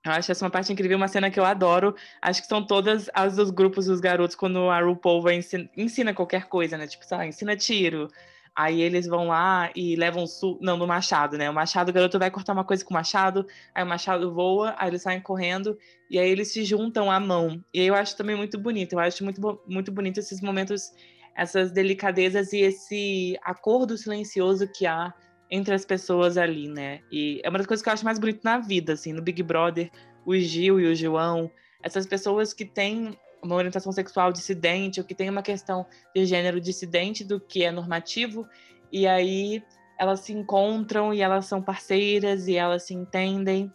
Eu 0.08 0.14
acho 0.14 0.32
essa 0.32 0.46
uma 0.46 0.52
parte 0.52 0.72
incrível, 0.72 0.98
uma 0.98 1.08
cena 1.08 1.30
que 1.30 1.40
eu 1.40 1.46
adoro. 1.46 1.96
Acho 2.22 2.42
que 2.42 2.48
são 2.48 2.66
todas 2.66 3.10
as 3.14 3.36
dos 3.36 3.50
grupos 3.50 3.86
dos 3.86 4.00
garotos 4.00 4.36
quando 4.36 4.70
a 4.70 4.80
RuPaul 4.82 5.22
vai 5.22 5.36
ensina, 5.36 5.70
ensina 5.76 6.14
qualquer 6.14 6.46
coisa, 6.46 6.78
né? 6.78 6.88
Tipo, 6.88 7.04
ensina 7.24 7.56
tiro, 7.56 8.10
Aí 8.58 8.82
eles 8.82 9.06
vão 9.06 9.28
lá 9.28 9.70
e 9.76 9.96
levam 9.96 10.26
su... 10.26 10.58
não 10.60 10.78
no 10.78 10.88
machado, 10.88 11.38
né? 11.38 11.48
O 11.48 11.54
machado, 11.54 11.92
o 11.92 11.94
garoto 11.94 12.18
vai 12.18 12.32
cortar 12.32 12.54
uma 12.54 12.64
coisa 12.64 12.84
com 12.84 12.90
o 12.90 12.96
machado, 12.96 13.46
aí 13.74 13.84
o 13.84 13.88
machado 13.88 14.34
voa, 14.34 14.74
aí 14.80 14.90
eles 14.90 15.04
saem 15.04 15.22
correndo 15.22 15.78
e 16.10 16.18
aí 16.18 16.28
eles 16.28 16.52
se 16.52 16.64
juntam 16.66 17.12
à 17.12 17.20
mão. 17.20 17.64
E 17.72 17.84
eu 17.84 17.94
acho 17.94 18.18
também 18.18 18.36
muito 18.36 18.58
bonito. 18.58 18.94
Eu 18.94 19.00
acho 19.00 19.24
muito 19.24 19.62
muito 19.68 19.92
bonito 19.92 20.20
esses 20.20 20.42
momentos, 20.42 20.92
essas 21.36 21.72
delicadezas 21.72 22.52
e 22.52 22.62
esse 22.62 23.38
acordo 23.44 23.96
silencioso 23.96 24.68
que 24.68 24.88
há 24.88 25.14
entre 25.50 25.74
as 25.74 25.86
pessoas 25.86 26.38
ali, 26.38 26.68
né? 26.68 27.02
E 27.12 27.42
é 27.44 27.50
uma 27.50 27.58
das 27.58 27.68
coisas 27.68 27.84
que 27.84 27.90
eu 27.90 27.94
acho 27.94 28.06
mais 28.06 28.20
bonito 28.20 28.42
na 28.44 28.60
vida, 28.60 28.94
assim, 28.94 29.14
no 29.14 29.22
Big 29.22 29.42
Brother, 29.44 29.90
o 30.26 30.36
Gil 30.36 30.80
e 30.80 30.88
o 30.88 30.96
João, 30.96 31.50
essas 31.82 32.06
pessoas 32.06 32.54
que 32.54 32.66
têm 32.66 33.18
uma 33.42 33.56
orientação 33.56 33.92
sexual 33.92 34.32
dissidente, 34.32 35.00
ou 35.00 35.06
que 35.06 35.16
tem 35.16 35.30
uma 35.30 35.42
questão 35.42 35.86
de 36.14 36.26
gênero 36.26 36.60
dissidente 36.60 37.24
do 37.24 37.40
que 37.40 37.64
é 37.64 37.72
normativo, 37.72 38.46
e 38.92 39.08
aí 39.08 39.64
elas 39.98 40.22
se 40.22 40.34
encontram 40.34 41.14
e 41.14 41.22
elas 41.22 41.46
são 41.46 41.62
parceiras 41.62 42.48
e 42.48 42.56
elas 42.56 42.84
se 42.84 42.94
entendem. 42.94 43.72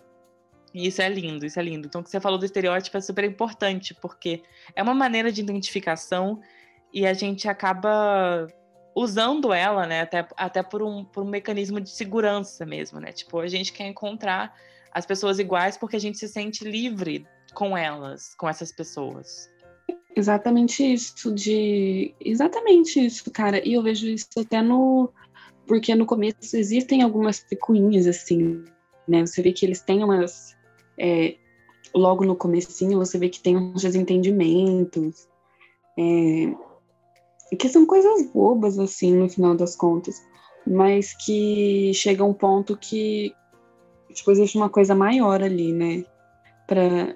E 0.75 0.87
isso 0.87 1.02
é 1.02 1.09
lindo, 1.09 1.45
isso 1.45 1.59
é 1.59 1.62
lindo. 1.62 1.87
Então, 1.87 2.00
o 2.00 2.05
que 2.05 2.11
você 2.11 2.21
falou 2.21 2.38
do 2.38 2.45
estereótipo 2.45 2.97
é 2.97 3.00
super 3.00 3.25
importante, 3.25 3.95
porque 3.95 4.43
é 4.75 4.83
uma 4.83 4.95
maneira 4.95 5.31
de 5.31 5.41
identificação 5.41 6.41
e 6.93 7.07
a 7.07 7.12
gente 7.12 7.49
acaba 7.49 8.47
usando 8.95 9.53
ela, 9.53 9.87
né, 9.87 10.03
até, 10.03 10.27
até 10.37 10.63
por, 10.63 10.83
um, 10.83 11.05
por 11.05 11.23
um 11.23 11.29
mecanismo 11.29 11.81
de 11.81 11.91
segurança 11.91 12.67
mesmo, 12.67 13.01
né? 13.01 13.13
Tipo, 13.13 13.39
a 13.39 13.49
gente 13.49 13.73
quer 13.73 13.87
encontrar 13.87 14.55
as 14.93 15.07
pessoas 15.07 15.39
iguais 15.39 15.77
porque 15.77 15.97
a 15.97 16.01
gente 16.01 16.19
se 16.19 16.29
sente 16.29 16.65
livre 16.65 17.27
com 17.55 17.77
elas, 17.77 18.35
com 18.35 18.49
essas 18.49 18.71
pessoas. 18.71 19.51
Exatamente 20.15 20.85
isso, 20.85 21.35
de. 21.35 22.15
Exatamente 22.21 23.05
isso, 23.05 23.31
cara. 23.31 23.67
E 23.67 23.73
eu 23.75 23.83
vejo 23.83 24.07
isso 24.07 24.29
até 24.39 24.61
no. 24.61 25.11
Porque 25.67 25.95
no 25.95 26.05
começo 26.05 26.57
existem 26.57 27.03
algumas 27.03 27.41
picuinhas, 27.41 28.07
assim, 28.07 28.65
né? 29.09 29.25
Você 29.25 29.41
vê 29.41 29.53
que 29.53 29.65
eles 29.65 29.81
têm 29.81 30.05
umas. 30.05 30.55
É... 30.99 31.37
Logo 31.95 32.25
no 32.25 32.37
comecinho, 32.37 32.99
você 32.99 33.19
vê 33.19 33.29
que 33.29 33.41
tem 33.41 33.57
uns 33.57 33.83
desentendimentos. 33.83 35.29
É... 35.99 36.55
Que 37.59 37.68
são 37.68 37.87
coisas 37.87 38.30
bobas, 38.32 38.78
assim, 38.78 39.14
no 39.14 39.28
final 39.28 39.54
das 39.54 39.76
contas. 39.76 40.23
Mas 40.66 41.14
que 41.14 41.92
chega 41.94 42.25
um 42.25 42.35
ponto 42.35 42.76
que. 42.76 43.35
Tipo, 44.12 44.30
existe 44.30 44.56
uma 44.56 44.68
coisa 44.68 44.94
maior 44.94 45.42
ali, 45.42 45.73
né? 45.73 46.04
Pra, 46.66 47.14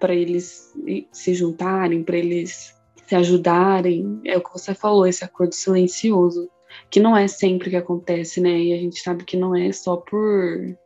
para 0.00 0.14
eles 0.14 0.74
se 1.12 1.34
juntarem, 1.34 2.02
para 2.02 2.16
eles 2.16 2.74
se 3.06 3.14
ajudarem. 3.14 4.20
É 4.24 4.36
o 4.36 4.42
que 4.42 4.52
você 4.52 4.74
falou, 4.74 5.06
esse 5.06 5.24
acordo 5.24 5.54
silencioso, 5.54 6.48
que 6.90 7.00
não 7.00 7.16
é 7.16 7.28
sempre 7.28 7.70
que 7.70 7.76
acontece, 7.76 8.40
né? 8.40 8.58
E 8.58 8.72
a 8.72 8.76
gente 8.78 9.00
sabe 9.00 9.24
que 9.24 9.36
não 9.36 9.54
é 9.54 9.72
só 9.72 9.96
por. 9.96 10.76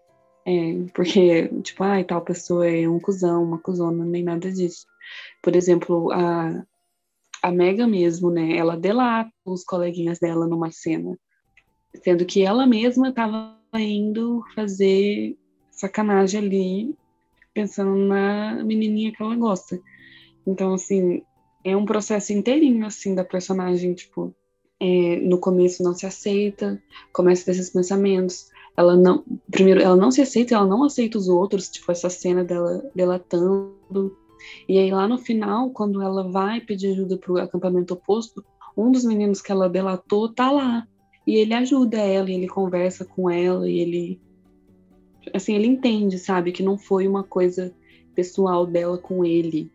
É, 0.47 0.85
porque, 0.95 1.49
tipo, 1.63 1.83
ai, 1.83 2.03
ah, 2.03 2.05
tal 2.05 2.21
pessoa 2.21 2.69
é 2.69 2.89
um 2.89 2.99
cuzão, 3.01 3.43
uma 3.43 3.59
cuzona, 3.59 4.05
nem 4.05 4.23
nada 4.23 4.51
disso. 4.53 4.87
Por 5.43 5.57
exemplo, 5.57 6.11
a, 6.13 6.65
a 7.45 7.53
Mega 7.53 7.87
mesmo, 7.87 8.31
né? 8.31 8.57
Ela 8.57 8.75
delata 8.75 9.31
os 9.45 9.63
coleguinhas 9.63 10.19
dela 10.19 10.47
numa 10.47 10.71
cena, 10.71 11.15
sendo 12.03 12.25
que 12.25 12.41
ela 12.41 12.67
mesma 12.67 13.11
estava 13.11 13.59
indo 13.75 14.43
fazer 14.55 15.37
sacanagem 15.71 16.41
ali 16.41 16.97
pensando 17.53 17.95
na 17.97 18.65
menininha 18.65 19.13
que 19.13 19.23
ela 19.23 19.37
gosta. 19.37 19.79
Então, 20.47 20.73
assim, 20.73 21.23
é 21.63 21.77
um 21.77 21.85
processo 21.85 22.33
inteirinho, 22.33 22.87
assim, 22.87 23.15
da 23.15 23.23
personagem, 23.23 23.93
tipo, 23.93 24.35
é, 24.81 25.17
no 25.17 25.39
começo 25.39 25.83
não 25.83 25.93
se 25.93 26.07
aceita, 26.07 26.83
começa 27.13 27.45
desses 27.45 27.69
pensamentos. 27.69 28.49
Ela 28.75 28.97
não, 28.97 29.23
primeiro, 29.51 29.83
ela 29.83 29.97
não 29.97 30.11
se 30.11 30.23
aceita, 30.23 30.55
ela 30.55 30.67
não 30.67 30.83
aceita 30.83 31.19
os 31.19 31.29
outros, 31.29 31.69
tipo, 31.69 31.93
essa 31.93 32.09
cena 32.09 32.43
dela 32.43 32.91
delatando. 32.95 34.17
E 34.69 34.79
aí, 34.79 34.91
lá 34.91 35.07
no 35.09 35.19
final, 35.19 35.71
quando 35.71 36.03
ela 36.03 36.29
vai 36.31 36.61
pedir 36.61 36.93
ajuda 36.93 37.17
pro 37.17 37.39
acampamento 37.39 37.95
oposto, 37.95 38.45
um 38.77 38.91
dos 38.91 39.05
meninos 39.05 39.41
que 39.41 39.53
ela 39.53 39.69
delatou 39.69 40.33
tá 40.33 40.51
lá. 40.51 40.87
E 41.27 41.37
ele 41.37 41.55
ajuda 41.55 41.97
ela, 41.97 42.31
e 42.31 42.35
ele 42.35 42.49
conversa 42.49 43.05
com 43.05 43.31
ela, 43.31 43.69
e 43.69 43.79
ele 43.79 44.21
assim, 45.33 45.55
ele 45.55 45.67
entende, 45.67 46.19
sabe, 46.19 46.53
que 46.53 46.63
não 46.63 46.77
foi 46.77 47.09
uma 47.09 47.23
coisa 47.23 47.75
pessoal 48.15 48.67
dela 48.67 48.99
com 48.99 49.25
ele 49.25 49.71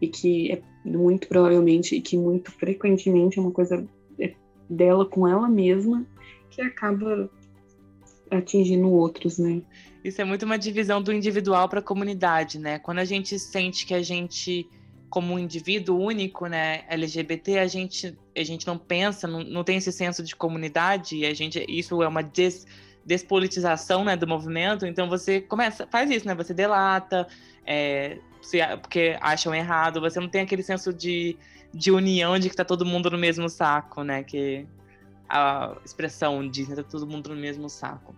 e 0.00 0.08
que 0.08 0.52
é 0.52 0.62
muito 0.84 1.28
provavelmente 1.28 1.96
e 1.96 2.00
que 2.00 2.16
muito 2.16 2.50
frequentemente 2.52 3.38
é 3.38 3.42
uma 3.42 3.50
coisa 3.50 3.86
é, 4.18 4.34
dela 4.68 5.04
com 5.04 5.26
ela 5.26 5.48
mesma 5.48 6.06
que 6.50 6.60
acaba 6.60 7.30
atingindo 8.30 8.90
outros, 8.90 9.38
né? 9.38 9.62
Isso 10.06 10.22
é 10.22 10.24
muito 10.24 10.44
uma 10.44 10.56
divisão 10.56 11.02
do 11.02 11.12
individual 11.12 11.68
para 11.68 11.80
a 11.80 11.82
comunidade, 11.82 12.60
né? 12.60 12.78
Quando 12.78 13.00
a 13.00 13.04
gente 13.04 13.36
sente 13.40 13.84
que 13.84 13.92
a 13.92 14.00
gente 14.00 14.70
como 15.10 15.34
um 15.34 15.38
indivíduo 15.38 15.98
único, 15.98 16.46
né, 16.46 16.84
LGBT, 16.88 17.58
a 17.58 17.66
gente 17.66 18.16
a 18.36 18.44
gente 18.44 18.64
não 18.68 18.78
pensa, 18.78 19.26
não, 19.26 19.42
não 19.42 19.64
tem 19.64 19.78
esse 19.78 19.90
senso 19.90 20.22
de 20.22 20.36
comunidade, 20.36 21.16
e 21.16 21.26
a 21.26 21.34
gente 21.34 21.64
isso 21.68 22.00
é 22.04 22.06
uma 22.06 22.22
des, 22.22 22.64
despolitização 23.04 24.04
né, 24.04 24.16
do 24.16 24.28
movimento, 24.28 24.86
então 24.86 25.08
você 25.08 25.40
começa, 25.40 25.88
faz 25.88 26.08
isso, 26.08 26.24
né? 26.24 26.36
Você 26.36 26.54
delata, 26.54 27.26
é, 27.66 28.18
se, 28.40 28.58
porque 28.76 29.16
acham 29.20 29.52
errado, 29.52 30.00
você 30.00 30.20
não 30.20 30.28
tem 30.28 30.42
aquele 30.42 30.62
senso 30.62 30.92
de, 30.92 31.36
de 31.74 31.90
união 31.90 32.38
de 32.38 32.48
que 32.48 32.54
tá 32.54 32.64
todo 32.64 32.86
mundo 32.86 33.10
no 33.10 33.18
mesmo 33.18 33.48
saco, 33.48 34.04
né? 34.04 34.22
Que 34.22 34.68
a 35.28 35.76
expressão 35.84 36.48
diz, 36.48 36.68
né? 36.68 36.76
Tá 36.76 36.84
todo 36.84 37.08
mundo 37.08 37.30
no 37.30 37.36
mesmo 37.36 37.68
saco. 37.68 38.14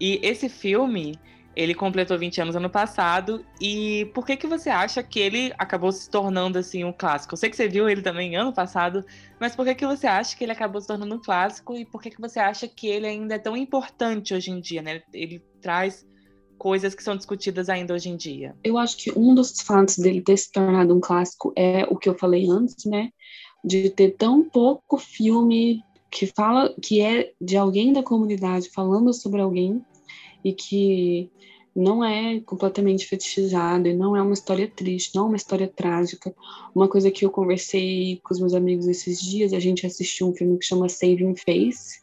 E 0.00 0.20
esse 0.22 0.48
filme, 0.48 1.18
ele 1.56 1.74
completou 1.74 2.18
20 2.18 2.40
anos 2.40 2.56
ano 2.56 2.70
passado. 2.70 3.44
E 3.60 4.10
por 4.14 4.26
que 4.26 4.36
que 4.36 4.46
você 4.46 4.70
acha 4.70 5.02
que 5.02 5.20
ele 5.20 5.52
acabou 5.58 5.92
se 5.92 6.10
tornando 6.10 6.58
assim 6.58 6.84
um 6.84 6.92
clássico? 6.92 7.34
Eu 7.34 7.38
sei 7.38 7.50
que 7.50 7.56
você 7.56 7.68
viu 7.68 7.88
ele 7.88 8.02
também 8.02 8.36
ano 8.36 8.52
passado, 8.52 9.04
mas 9.40 9.54
por 9.54 9.64
que 9.64 9.74
que 9.74 9.86
você 9.86 10.06
acha 10.06 10.36
que 10.36 10.44
ele 10.44 10.52
acabou 10.52 10.80
se 10.80 10.86
tornando 10.86 11.14
um 11.14 11.22
clássico 11.22 11.76
e 11.76 11.84
por 11.84 12.02
que 12.02 12.10
que 12.10 12.20
você 12.20 12.38
acha 12.38 12.66
que 12.66 12.88
ele 12.88 13.06
ainda 13.06 13.34
é 13.34 13.38
tão 13.38 13.56
importante 13.56 14.34
hoje 14.34 14.50
em 14.50 14.60
dia, 14.60 14.82
né? 14.82 15.02
Ele 15.12 15.42
traz 15.60 16.06
coisas 16.58 16.94
que 16.94 17.02
são 17.02 17.16
discutidas 17.16 17.68
ainda 17.68 17.94
hoje 17.94 18.08
em 18.08 18.16
dia. 18.16 18.54
Eu 18.62 18.78
acho 18.78 18.96
que 18.96 19.16
um 19.16 19.34
dos 19.34 19.60
fatos 19.60 19.98
dele 19.98 20.22
ter 20.22 20.36
se 20.36 20.50
tornado 20.50 20.94
um 20.94 21.00
clássico 21.00 21.52
é 21.56 21.84
o 21.84 21.96
que 21.96 22.08
eu 22.08 22.16
falei 22.16 22.48
antes, 22.48 22.84
né? 22.84 23.10
De 23.64 23.90
ter 23.90 24.12
tão 24.12 24.48
pouco 24.48 24.98
filme 24.98 25.82
que 26.14 26.28
fala 26.28 26.72
que 26.80 27.00
é 27.00 27.32
de 27.40 27.56
alguém 27.56 27.92
da 27.92 28.00
comunidade 28.00 28.70
falando 28.70 29.12
sobre 29.12 29.40
alguém 29.40 29.84
e 30.44 30.52
que 30.52 31.28
não 31.74 32.04
é 32.04 32.38
completamente 32.38 33.04
fetichizado 33.04 33.88
e 33.88 33.94
não 33.94 34.16
é 34.16 34.22
uma 34.22 34.32
história 34.32 34.70
triste, 34.72 35.16
não 35.16 35.24
é 35.24 35.26
uma 35.26 35.36
história 35.36 35.66
trágica. 35.66 36.32
Uma 36.72 36.86
coisa 36.86 37.10
que 37.10 37.26
eu 37.26 37.30
conversei 37.30 38.20
com 38.22 38.32
os 38.32 38.38
meus 38.38 38.54
amigos 38.54 38.86
esses 38.86 39.20
dias, 39.20 39.52
a 39.52 39.58
gente 39.58 39.84
assistiu 39.84 40.28
um 40.28 40.32
filme 40.32 40.56
que 40.56 40.64
chama 40.64 40.88
Saving 40.88 41.34
Face, 41.34 42.00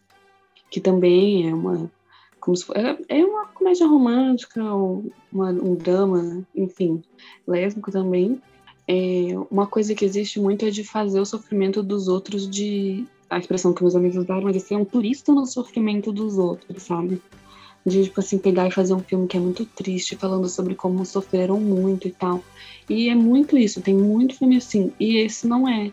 que 0.70 0.82
também 0.82 1.50
é 1.50 1.56
uma 1.56 1.90
como 2.38 2.58
se 2.58 2.66
é, 2.74 3.20
é 3.20 3.26
uma 3.26 3.46
comédia 3.46 3.88
romântica, 3.88 4.62
uma, 5.32 5.52
um 5.52 5.76
drama, 5.76 6.46
enfim, 6.54 7.02
lésbico 7.48 7.92
também. 7.92 8.42
É, 8.86 9.28
uma 9.50 9.68
coisa 9.68 9.96
que 9.96 10.04
existe 10.04 10.38
muito 10.38 10.66
é 10.66 10.70
de 10.70 10.84
fazer 10.84 11.22
o 11.22 11.26
sofrimento 11.26 11.82
dos 11.82 12.10
outros 12.10 12.50
de 12.50 13.08
a 13.32 13.40
expressão 13.40 13.74
que 13.74 13.82
meus 13.82 13.96
amigos 13.96 14.18
usaram, 14.18 14.44
mas 14.44 14.58
assim, 14.58 14.76
é 14.76 14.78
um 14.78 14.86
turista 14.86 15.32
no 15.32 15.46
sofrimento 15.46 16.12
dos 16.12 16.38
outros, 16.38 16.84
sabe? 16.84 17.22
de 17.86 18.04
tipo 18.04 18.20
assim 18.20 18.38
pegar 18.38 18.68
e 18.68 18.72
fazer 18.72 18.94
um 18.94 19.00
filme 19.00 19.28
que 19.28 19.38
é 19.38 19.40
muito 19.40 19.66
triste, 19.66 20.16
falando 20.16 20.48
sobre 20.48 20.76
como 20.76 21.06
sofreram 21.06 21.60
muito 21.60 22.08
e 22.08 22.12
tal. 22.12 22.44
E 22.90 23.10
é 23.10 23.16
muito 23.16 23.58
isso, 23.58 23.82
tem 23.82 23.96
muito 23.96 24.38
filme 24.38 24.58
assim, 24.58 24.92
e 25.00 25.18
esse 25.18 25.48
não 25.48 25.68
é. 25.68 25.92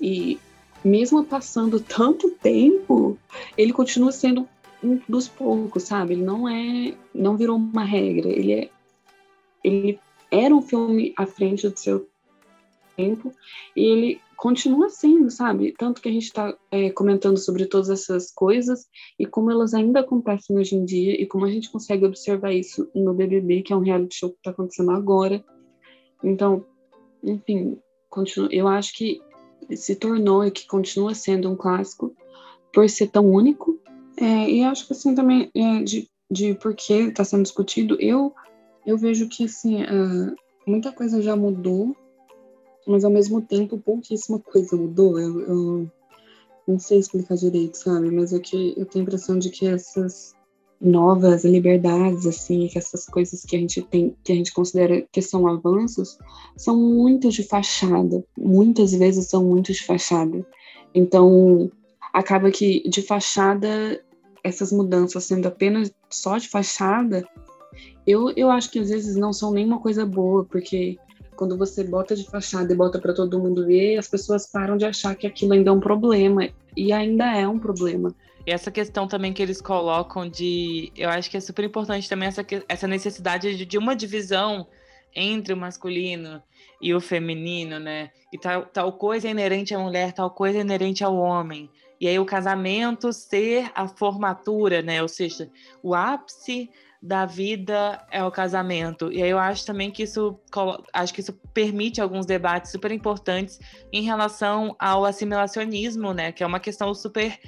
E 0.00 0.38
mesmo 0.84 1.24
passando 1.24 1.80
tanto 1.80 2.30
tempo, 2.30 3.18
ele 3.56 3.72
continua 3.72 4.12
sendo 4.12 4.46
um 4.82 5.00
dos 5.08 5.28
poucos, 5.28 5.84
sabe? 5.84 6.12
Ele 6.14 6.22
não 6.22 6.48
é, 6.48 6.94
não 7.14 7.36
virou 7.36 7.56
uma 7.56 7.84
regra, 7.84 8.28
ele 8.28 8.52
é 8.52 8.70
ele 9.62 9.98
era 10.30 10.54
um 10.54 10.60
filme 10.60 11.14
à 11.16 11.24
frente 11.24 11.66
do 11.66 11.78
seu 11.78 12.06
tempo 12.94 13.32
e 13.74 13.82
ele 13.82 14.20
continua 14.36 14.88
sendo, 14.88 15.30
sabe? 15.30 15.74
Tanto 15.78 16.00
que 16.00 16.08
a 16.08 16.12
gente 16.12 16.24
está 16.24 16.56
é, 16.70 16.90
comentando 16.90 17.38
sobre 17.38 17.66
todas 17.66 17.88
essas 17.90 18.32
coisas 18.32 18.86
e 19.18 19.26
como 19.26 19.50
elas 19.50 19.74
ainda 19.74 20.00
acontecem 20.00 20.56
hoje 20.56 20.74
em 20.74 20.84
dia 20.84 21.20
e 21.20 21.26
como 21.26 21.44
a 21.44 21.50
gente 21.50 21.70
consegue 21.70 22.04
observar 22.04 22.52
isso 22.52 22.88
no 22.94 23.14
BBB, 23.14 23.62
que 23.62 23.72
é 23.72 23.76
um 23.76 23.80
reality 23.80 24.16
show 24.16 24.30
que 24.30 24.36
está 24.36 24.50
acontecendo 24.50 24.90
agora. 24.90 25.44
Então, 26.22 26.64
enfim, 27.22 27.78
continua, 28.10 28.48
eu 28.52 28.68
acho 28.68 28.94
que 28.94 29.20
se 29.74 29.96
tornou 29.96 30.44
e 30.44 30.50
que 30.50 30.66
continua 30.66 31.14
sendo 31.14 31.50
um 31.50 31.56
clássico 31.56 32.14
por 32.72 32.88
ser 32.88 33.08
tão 33.08 33.26
único. 33.26 33.80
É, 34.16 34.50
e 34.50 34.62
acho 34.62 34.86
que 34.86 34.92
assim 34.92 35.14
também 35.14 35.50
é, 35.54 35.82
de, 35.82 36.08
de 36.30 36.54
por 36.54 36.74
que 36.74 36.92
está 36.94 37.24
sendo 37.24 37.42
discutido, 37.42 37.96
eu 38.00 38.32
eu 38.86 38.98
vejo 38.98 39.28
que 39.28 39.44
assim 39.44 39.82
uh, 39.82 40.34
muita 40.66 40.92
coisa 40.92 41.22
já 41.22 41.34
mudou 41.34 41.96
mas 42.86 43.04
ao 43.04 43.10
mesmo 43.10 43.40
tempo 43.40 43.78
pouquíssima 43.78 44.38
coisa 44.38 44.76
mudou. 44.76 45.18
Eu, 45.18 45.40
eu 45.40 45.90
não 46.66 46.78
sei 46.78 46.98
explicar 46.98 47.36
direito, 47.36 47.76
sabe? 47.76 48.10
Mas 48.10 48.32
é 48.32 48.38
que 48.38 48.74
eu 48.76 48.86
tenho 48.86 49.04
a 49.04 49.06
impressão 49.06 49.38
de 49.38 49.50
que 49.50 49.66
essas 49.66 50.34
novas 50.80 51.44
liberdades, 51.44 52.26
assim, 52.26 52.66
que 52.68 52.78
essas 52.78 53.06
coisas 53.06 53.42
que 53.42 53.56
a 53.56 53.58
gente 53.58 53.80
tem, 53.82 54.14
que 54.22 54.32
a 54.32 54.34
gente 54.34 54.52
considera 54.52 55.06
que 55.10 55.22
são 55.22 55.46
avanços, 55.46 56.18
são 56.56 56.76
muito 56.76 57.30
de 57.30 57.42
fachada. 57.42 58.24
Muitas 58.36 58.92
vezes 58.92 59.28
são 59.28 59.44
muito 59.44 59.72
de 59.72 59.82
fachada. 59.82 60.44
Então, 60.94 61.70
acaba 62.12 62.50
que 62.50 62.88
de 62.88 63.02
fachada, 63.02 64.02
essas 64.42 64.72
mudanças 64.72 65.24
sendo 65.24 65.46
apenas 65.46 65.90
só 66.10 66.36
de 66.38 66.48
fachada, 66.48 67.26
eu, 68.06 68.30
eu 68.36 68.50
acho 68.50 68.70
que 68.70 68.78
às 68.78 68.90
vezes 68.90 69.16
não 69.16 69.32
são 69.32 69.52
nem 69.52 69.64
uma 69.64 69.80
coisa 69.80 70.04
boa, 70.04 70.44
porque 70.44 70.98
quando 71.36 71.56
você 71.56 71.84
bota 71.84 72.14
de 72.14 72.24
fachada 72.24 72.72
e 72.72 72.76
bota 72.76 72.98
para 72.98 73.12
todo 73.12 73.38
mundo 73.38 73.66
ver, 73.66 73.98
as 73.98 74.08
pessoas 74.08 74.46
param 74.46 74.76
de 74.76 74.84
achar 74.84 75.14
que 75.14 75.26
aquilo 75.26 75.52
ainda 75.52 75.70
é 75.70 75.72
um 75.72 75.80
problema. 75.80 76.48
E 76.76 76.92
ainda 76.92 77.36
é 77.36 77.46
um 77.46 77.58
problema. 77.58 78.14
E 78.46 78.50
essa 78.50 78.70
questão 78.70 79.06
também 79.06 79.32
que 79.32 79.42
eles 79.42 79.60
colocam 79.60 80.28
de. 80.28 80.92
Eu 80.96 81.08
acho 81.08 81.30
que 81.30 81.36
é 81.36 81.40
super 81.40 81.64
importante 81.64 82.08
também 82.08 82.28
essa, 82.28 82.44
essa 82.68 82.86
necessidade 82.86 83.56
de, 83.56 83.64
de 83.64 83.78
uma 83.78 83.96
divisão 83.96 84.66
entre 85.14 85.54
o 85.54 85.56
masculino 85.56 86.42
e 86.80 86.92
o 86.92 87.00
feminino, 87.00 87.78
né? 87.78 88.10
E 88.32 88.38
tal, 88.38 88.66
tal 88.66 88.92
coisa 88.92 89.28
é 89.28 89.30
inerente 89.30 89.74
à 89.74 89.78
mulher, 89.78 90.12
tal 90.12 90.30
coisa 90.30 90.58
é 90.58 90.60
inerente 90.60 91.02
ao 91.02 91.16
homem. 91.16 91.70
E 92.00 92.08
aí 92.08 92.18
o 92.18 92.26
casamento 92.26 93.12
ser 93.12 93.70
a 93.74 93.88
formatura, 93.88 94.82
né? 94.82 95.00
Ou 95.00 95.08
seja, 95.08 95.50
o 95.82 95.94
ápice 95.94 96.68
da 97.04 97.26
vida 97.26 98.02
é 98.10 98.24
o 98.24 98.30
casamento. 98.30 99.12
E 99.12 99.22
aí 99.22 99.28
eu 99.28 99.38
acho 99.38 99.66
também 99.66 99.90
que 99.90 100.04
isso 100.04 100.40
acho 100.90 101.12
que 101.12 101.20
isso 101.20 101.34
permite 101.52 102.00
alguns 102.00 102.24
debates 102.24 102.72
super 102.72 102.90
importantes 102.90 103.60
em 103.92 104.04
relação 104.04 104.74
ao 104.78 105.04
assimilacionismo, 105.04 106.14
né? 106.14 106.32
Que 106.32 106.42
é 106.42 106.46
uma 106.46 106.58
questão 106.58 106.94
super 106.94 107.38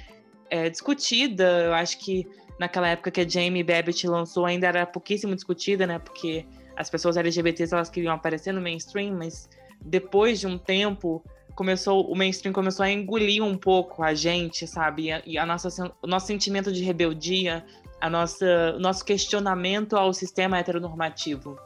é, 0.51 0.69
discutida. 0.69 1.63
Eu 1.65 1.73
acho 1.73 1.97
que 1.97 2.27
naquela 2.59 2.87
época 2.87 3.09
que 3.09 3.21
a 3.21 3.27
Jamie 3.27 3.63
Babbitt 3.63 4.07
lançou 4.07 4.45
ainda 4.45 4.67
era 4.67 4.85
pouquíssimo 4.85 5.33
discutida, 5.33 5.87
né? 5.87 5.97
Porque 5.97 6.45
as 6.75 6.87
pessoas 6.87 7.17
LGBTs 7.17 7.73
elas 7.73 7.89
queriam 7.89 8.13
aparecer 8.13 8.53
no 8.53 8.61
mainstream, 8.61 9.15
mas 9.17 9.49
depois 9.81 10.39
de 10.39 10.45
um 10.45 10.59
tempo 10.59 11.23
começou 11.55 12.05
o 12.05 12.15
mainstream 12.15 12.53
começou 12.53 12.83
a 12.83 12.91
engolir 12.91 13.43
um 13.43 13.57
pouco 13.57 14.03
a 14.03 14.13
gente, 14.13 14.67
sabe? 14.67 15.05
E 15.05 15.11
a, 15.11 15.23
e 15.25 15.35
a 15.39 15.47
nossa 15.47 15.91
o 15.99 16.05
nosso 16.05 16.27
sentimento 16.27 16.71
de 16.71 16.83
rebeldia, 16.83 17.65
a 17.99 18.09
nossa, 18.09 18.73
o 18.75 18.79
nosso 18.79 19.03
questionamento 19.03 19.95
ao 19.95 20.13
sistema 20.13 20.59
heteronormativo. 20.59 21.57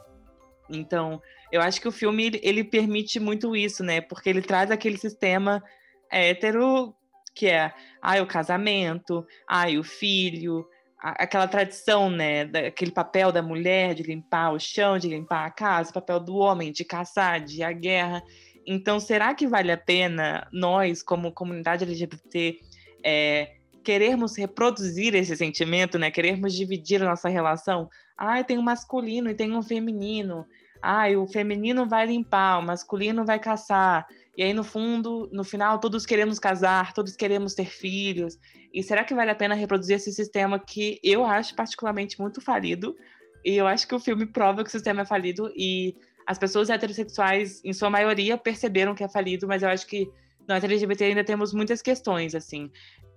Então, 0.70 1.22
eu 1.52 1.62
acho 1.62 1.82
que 1.82 1.88
o 1.88 1.92
filme 1.92 2.40
ele 2.42 2.64
permite 2.64 3.20
muito 3.20 3.56
isso, 3.56 3.84
né? 3.84 4.02
Porque 4.02 4.30
ele 4.30 4.42
traz 4.42 4.72
aquele 4.72 4.98
sistema 4.98 5.62
hétero 6.10 6.96
que 7.34 7.48
é 7.48 7.74
ai, 8.02 8.22
o 8.22 8.28
casamento, 8.28 9.26
ai, 9.48 9.78
o 9.78 9.84
filho, 9.84 10.68
aquela 10.98 11.48
tradição, 11.48 12.10
né? 12.10 12.42
Aquele 12.68 12.92
papel 12.92 13.32
da 13.32 13.42
mulher 13.42 13.94
de 13.94 14.04
limpar 14.04 14.54
o 14.54 14.60
chão, 14.60 14.98
de 14.98 15.08
limpar 15.08 15.46
a 15.46 15.52
casa, 15.52 15.90
o 15.92 15.94
papel 15.94 16.20
do 16.20 16.36
homem 16.36 16.72
de 16.72 16.86
caçar, 16.86 17.42
de 17.44 17.60
ir 17.60 17.64
à 17.64 17.72
guerra. 17.72 18.22
Então, 18.66 19.00
será 19.00 19.34
que 19.34 19.48
vale 19.48 19.72
a 19.72 19.78
pena 19.78 20.48
nós, 20.52 21.02
como 21.02 21.32
comunidade 21.32 21.84
LGBT, 21.84 22.60
é, 23.04 23.56
querermos 23.84 24.38
reproduzir 24.38 25.16
esse 25.16 25.36
sentimento, 25.36 25.98
né? 25.98 26.12
Querermos 26.12 26.54
dividir 26.54 27.02
a 27.02 27.06
nossa 27.06 27.30
relação. 27.30 27.90
Ah, 28.18 28.44
tem 28.44 28.58
um 28.58 28.62
masculino 28.62 29.30
e 29.30 29.36
tem 29.36 29.52
um 29.52 29.64
feminino. 29.64 30.46
Ah, 30.82 31.08
o 31.10 31.28
feminino 31.28 31.88
vai 31.88 32.06
limpar, 32.08 32.60
o 32.60 32.64
masculino 32.64 33.26
vai 33.26 33.40
caçar. 33.40 34.08
E 34.36 34.44
aí, 34.44 34.54
no 34.54 34.64
fundo, 34.64 35.30
no 35.32 35.44
final, 35.44 35.80
todos 35.80 36.06
queremos 36.06 36.40
casar, 36.40 36.94
todos 36.94 37.16
queremos 37.16 37.54
ter 37.54 37.66
filhos. 37.66 38.38
E 38.74 38.82
será 38.82 39.04
que 39.04 39.14
vale 39.14 39.32
a 39.32 39.36
pena 39.36 39.54
reproduzir 39.54 39.98
esse 39.98 40.12
sistema 40.12 40.58
que 40.58 41.00
eu 41.04 41.26
acho 41.26 41.56
particularmente 41.56 42.20
muito 42.20 42.42
falido? 42.42 42.96
E 43.44 43.56
eu 43.56 43.68
acho 43.68 43.88
que 43.88 43.96
o 43.96 44.00
filme 44.00 44.26
prova 44.26 44.64
que 44.64 44.70
o 44.70 44.72
sistema 44.72 45.02
é 45.02 45.06
falido 45.06 45.52
e 45.56 45.96
as 46.26 46.38
pessoas 46.38 46.70
heterossexuais, 46.70 47.62
em 47.66 47.74
sua 47.74 47.90
maioria, 47.90 48.38
perceberam 48.38 48.96
que 48.96 49.04
é 49.04 49.10
falido, 49.10 49.48
mas 49.48 49.64
eu 49.64 49.70
acho 49.70 49.86
que 49.86 50.10
nós 50.48 50.64
LGBT 50.64 51.06
ainda 51.06 51.24
temos 51.24 51.54
muitas 51.54 51.82
questões, 51.82 52.34
assim 52.34 52.72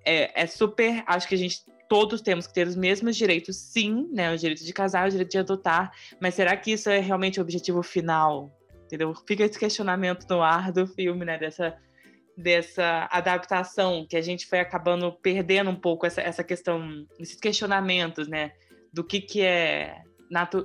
é, 0.05 0.43
é 0.43 0.47
super. 0.47 1.03
Acho 1.07 1.29
que 1.29 1.35
a 1.35 1.39
gente 1.39 1.65
todos 1.89 2.21
temos 2.21 2.47
que 2.47 2.55
ter 2.55 2.67
os 2.67 2.77
mesmos 2.77 3.17
direitos, 3.17 3.57
sim, 3.57 4.09
né? 4.13 4.33
O 4.33 4.37
direito 4.37 4.65
de 4.65 4.73
casar, 4.73 5.07
o 5.07 5.11
direito 5.11 5.31
de 5.31 5.39
adotar, 5.39 5.93
mas 6.21 6.35
será 6.35 6.57
que 6.57 6.73
isso 6.73 6.89
é 6.91 6.99
realmente 6.99 7.39
o 7.39 7.43
objetivo 7.43 7.83
final? 7.83 8.51
Entendeu? 8.85 9.15
Fica 9.27 9.45
esse 9.45 9.59
questionamento 9.59 10.27
no 10.29 10.43
ar 10.43 10.73
do 10.73 10.87
filme, 10.87 11.25
né? 11.25 11.39
Dessa, 11.39 11.77
dessa 12.37 13.09
adaptação 13.11 14.07
que 14.09 14.17
a 14.17 14.23
gente 14.23 14.47
foi 14.47 14.61
acabando 14.61 15.13
perdendo 15.13 15.71
um 15.71 15.77
pouco 15.77 16.07
essa, 16.07 16.21
essa 16.21 16.43
questão, 16.43 17.07
esses 17.19 17.39
questionamentos, 17.39 18.29
né? 18.29 18.53
Do 18.93 19.05
que, 19.05 19.21
que 19.21 19.43
é 19.43 20.03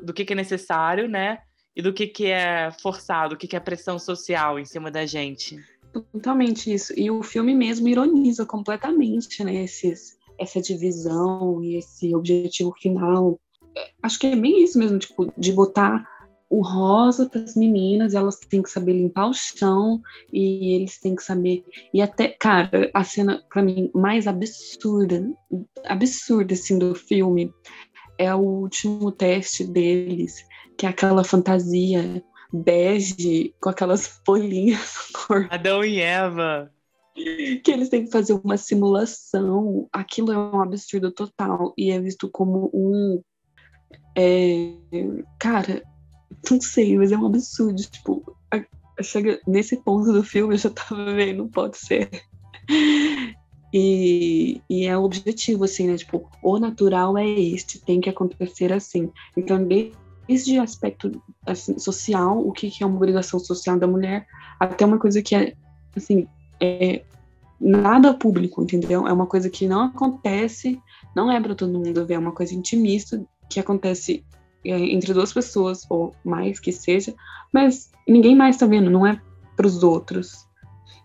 do 0.04 0.13
que, 0.13 0.25
que 0.25 0.34
é 0.34 0.36
necessário, 0.36 1.08
né? 1.08 1.39
E 1.75 1.82
do 1.82 1.93
que, 1.93 2.08
que 2.08 2.28
é 2.28 2.71
forçado, 2.82 3.36
o 3.36 3.38
que, 3.38 3.47
que 3.47 3.56
é 3.56 3.60
pressão 3.60 3.99
social 3.99 4.58
em 4.58 4.65
cima 4.65 4.89
da 4.89 5.06
gente. 5.06 5.58
Totalmente 5.93 6.73
isso. 6.73 6.93
E 6.97 7.10
o 7.10 7.23
filme 7.23 7.56
mesmo 7.56 7.88
ironiza 7.88 8.45
completamente, 8.45 9.43
né, 9.43 9.63
esses, 9.63 10.17
essa 10.38 10.62
divisão 10.62 11.63
e 11.63 11.78
esse 11.78 12.15
objetivo 12.15 12.73
final. 12.80 13.39
É, 13.75 13.91
acho 14.04 14.19
que 14.19 14.28
é 14.28 14.36
bem 14.36 14.63
isso 14.63 14.78
mesmo, 14.78 14.99
tipo, 14.99 15.32
de 15.38 15.52
botar 15.52 16.06
o 16.49 16.62
rosa 16.62 17.30
para 17.30 17.41
as 17.41 17.56
meninas, 17.56 18.15
elas 18.15 18.39
têm 18.39 18.63
que 18.63 18.71
saber 18.71 18.93
limpar 18.93 19.30
o 19.30 19.34
chão 19.34 20.02
e 20.34 20.73
eles 20.73 20.99
têm 20.99 21.15
que 21.15 21.23
saber. 21.23 21.63
E 21.93 22.02
até, 22.02 22.30
cara, 22.30 22.89
a 22.93 23.04
cena 23.04 23.43
para 23.49 23.62
mim 23.62 23.91
mais 23.93 24.25
absurda, 24.25 25.32
absurda 25.86 26.56
assim 26.56 26.80
do 26.80 26.95
filme 26.95 27.54
é 28.17 28.34
o 28.34 28.39
último 28.39 29.12
teste 29.12 29.63
deles, 29.63 30.43
que 30.75 30.86
é 30.88 30.89
aquela 30.89 31.23
fantasia 31.23 32.23
bege 32.51 33.53
com 33.62 33.69
aquelas 33.69 34.21
folhinhas 34.25 34.95
no 35.13 35.19
corpo. 35.19 35.53
Adão 35.53 35.83
e 35.83 35.99
Eva. 35.99 36.71
Que 37.15 37.71
eles 37.71 37.89
têm 37.89 38.05
que 38.05 38.12
fazer 38.12 38.33
uma 38.33 38.57
simulação. 38.57 39.88
Aquilo 39.91 40.31
é 40.31 40.38
um 40.38 40.62
absurdo 40.62 41.12
total 41.12 41.73
e 41.77 41.91
é 41.91 41.99
visto 41.99 42.29
como 42.29 42.69
um. 42.73 43.21
É, 44.17 44.73
cara, 45.38 45.83
não 46.49 46.62
sei, 46.62 46.97
mas 46.97 47.12
é 47.12 47.17
um 47.17 47.25
absurdo. 47.25 47.81
Tipo, 47.81 48.38
chega 49.01 49.39
nesse 49.47 49.77
ponto 49.77 50.12
do 50.12 50.23
filme, 50.23 50.53
eu 50.53 50.57
já 50.57 50.69
tava 50.69 51.13
vendo, 51.13 51.39
não 51.39 51.49
pode 51.49 51.77
ser. 51.77 52.09
E, 53.73 54.62
e 54.69 54.85
é 54.88 54.97
o 54.97 55.03
objetivo, 55.03 55.63
assim, 55.63 55.88
né? 55.88 55.97
Tipo, 55.97 56.27
o 56.41 56.57
natural 56.57 57.17
é 57.17 57.27
este, 57.27 57.79
tem 57.79 58.01
que 58.01 58.09
acontecer 58.09 58.73
assim. 58.73 59.12
Então, 59.38 59.63
desde 59.63 59.95
o 60.29 60.61
aspecto 60.61 61.21
assim, 61.45 61.77
social, 61.79 62.39
o 62.39 62.51
que, 62.51 62.69
que 62.69 62.83
é 62.83 62.85
uma 62.85 62.95
obrigação 62.95 63.39
social 63.39 63.79
da 63.79 63.87
mulher, 63.87 64.27
até 64.59 64.85
uma 64.85 64.99
coisa 64.99 65.21
que 65.21 65.35
é, 65.35 65.53
assim, 65.95 66.27
é 66.59 67.01
nada 67.59 68.13
público, 68.13 68.61
entendeu? 68.61 69.07
É 69.07 69.11
uma 69.11 69.25
coisa 69.25 69.49
que 69.49 69.67
não 69.67 69.81
acontece, 69.81 70.79
não 71.15 71.31
é 71.31 71.39
para 71.41 71.55
todo 71.55 71.77
mundo 71.77 72.05
ver, 72.05 72.13
é 72.13 72.19
uma 72.19 72.31
coisa 72.31 72.53
intimista 72.53 73.21
que 73.49 73.59
acontece 73.59 74.23
é, 74.63 74.77
entre 74.77 75.13
duas 75.13 75.33
pessoas, 75.33 75.85
ou 75.89 76.13
mais 76.23 76.59
que 76.59 76.71
seja, 76.71 77.13
mas 77.51 77.91
ninguém 78.07 78.35
mais 78.35 78.57
tá 78.57 78.65
vendo, 78.65 78.89
não 78.89 79.05
é 79.05 79.19
para 79.55 79.67
os 79.67 79.83
outros. 79.83 80.47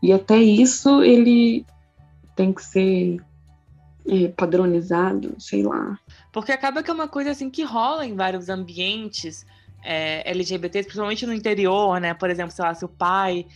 E 0.02 0.12
até 0.12 0.36
isso 0.36 1.02
ele 1.02 1.64
tem 2.36 2.52
que 2.52 2.62
ser 2.62 3.20
é, 4.06 4.28
padronizado, 4.28 5.34
sei 5.38 5.62
lá. 5.62 5.98
Porque 6.34 6.50
acaba 6.50 6.82
que 6.82 6.90
é 6.90 6.92
uma 6.92 7.06
coisa 7.06 7.30
assim 7.30 7.48
que 7.48 7.62
rola 7.62 8.04
em 8.04 8.16
vários 8.16 8.48
ambientes 8.48 9.46
é, 9.84 10.28
LGBTs, 10.28 10.88
principalmente 10.88 11.24
no 11.24 11.32
interior, 11.32 12.00
né? 12.00 12.12
Por 12.12 12.28
exemplo, 12.28 12.50
sei 12.50 12.64
lá, 12.64 12.74
se 12.74 12.84
o 12.84 12.88
pai 12.88 13.46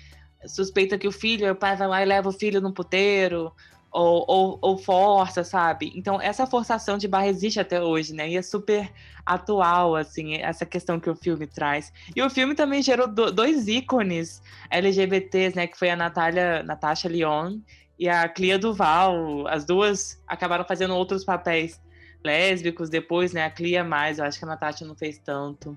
suspeita 0.46 0.96
que 0.96 1.08
o 1.08 1.10
filho, 1.10 1.50
o 1.50 1.56
pai 1.56 1.74
vai 1.74 1.88
lá 1.88 2.02
e 2.02 2.04
leva 2.04 2.28
o 2.28 2.32
filho 2.32 2.60
num 2.60 2.70
puteiro, 2.70 3.52
ou, 3.90 4.24
ou, 4.28 4.58
ou, 4.62 4.78
força, 4.78 5.42
sabe? 5.42 5.92
Então, 5.96 6.20
essa 6.20 6.46
forçação 6.46 6.96
de 6.96 7.08
barra 7.08 7.26
existe 7.26 7.58
até 7.58 7.82
hoje, 7.82 8.14
né? 8.14 8.30
E 8.30 8.36
é 8.36 8.42
super 8.42 8.88
atual, 9.26 9.96
assim, 9.96 10.36
essa 10.36 10.64
questão 10.64 11.00
que 11.00 11.10
o 11.10 11.16
filme 11.16 11.48
traz. 11.48 11.92
E 12.14 12.22
o 12.22 12.30
filme 12.30 12.54
também 12.54 12.80
gerou 12.80 13.08
do, 13.08 13.32
dois 13.32 13.66
ícones 13.66 14.40
LGBTs, 14.70 15.56
né? 15.56 15.66
Que 15.66 15.76
foi 15.76 15.90
a 15.90 15.96
Natália, 15.96 16.62
Natasha 16.62 17.08
Lyon 17.08 17.58
e 17.98 18.08
a 18.08 18.28
Clia 18.28 18.56
Duval. 18.56 19.48
As 19.48 19.64
duas 19.64 20.22
acabaram 20.28 20.64
fazendo 20.64 20.94
outros 20.94 21.24
papéis 21.24 21.80
lésbicos 22.24 22.88
depois, 22.88 23.32
né? 23.32 23.44
A 23.44 23.50
Clia 23.50 23.84
mais, 23.84 24.18
eu 24.18 24.24
acho 24.24 24.38
que 24.38 24.44
a 24.44 24.48
Natasha 24.48 24.84
não 24.84 24.94
fez 24.94 25.18
tanto. 25.18 25.76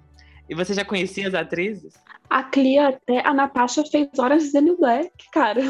E 0.50 0.56
você 0.56 0.74
já 0.74 0.84
conhecia 0.84 1.28
as 1.28 1.34
atrizes? 1.34 1.94
A 2.30 2.44
Clia 2.44 2.90
até, 2.90 3.26
a 3.26 3.34
Natasha 3.34 3.84
fez 3.86 4.08
Horas 4.18 4.52
de 4.52 4.62
New 4.62 4.78
Black, 4.78 5.12
cara. 5.32 5.62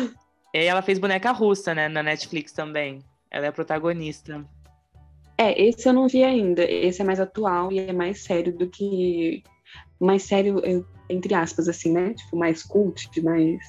E 0.54 0.66
ela 0.66 0.82
fez 0.82 1.00
boneca 1.00 1.32
russa, 1.32 1.74
né, 1.74 1.88
na 1.88 2.04
Netflix 2.04 2.52
também. 2.52 3.00
Ela 3.30 3.46
é 3.46 3.50
a 3.50 3.54
protagonista. 3.54 4.46
É, 5.38 5.60
esse 5.60 5.88
eu 5.88 5.94
não 5.94 6.08
vi 6.08 6.24
ainda. 6.24 6.64
Esse 6.64 7.02
é 7.02 7.06
mais 7.06 7.20
atual 7.20 7.72
e 7.72 7.80
é 7.80 7.94
mais 7.94 8.24
sério 8.24 8.56
do 8.56 8.68
que. 8.68 9.44
Mais 10.00 10.24
sério, 10.24 10.62
entre 11.10 11.34
aspas, 11.34 11.68
assim, 11.68 11.92
né? 11.94 12.14
Tipo, 12.14 12.38
mais 12.38 12.64
cult, 12.64 13.10
mais 13.24 13.60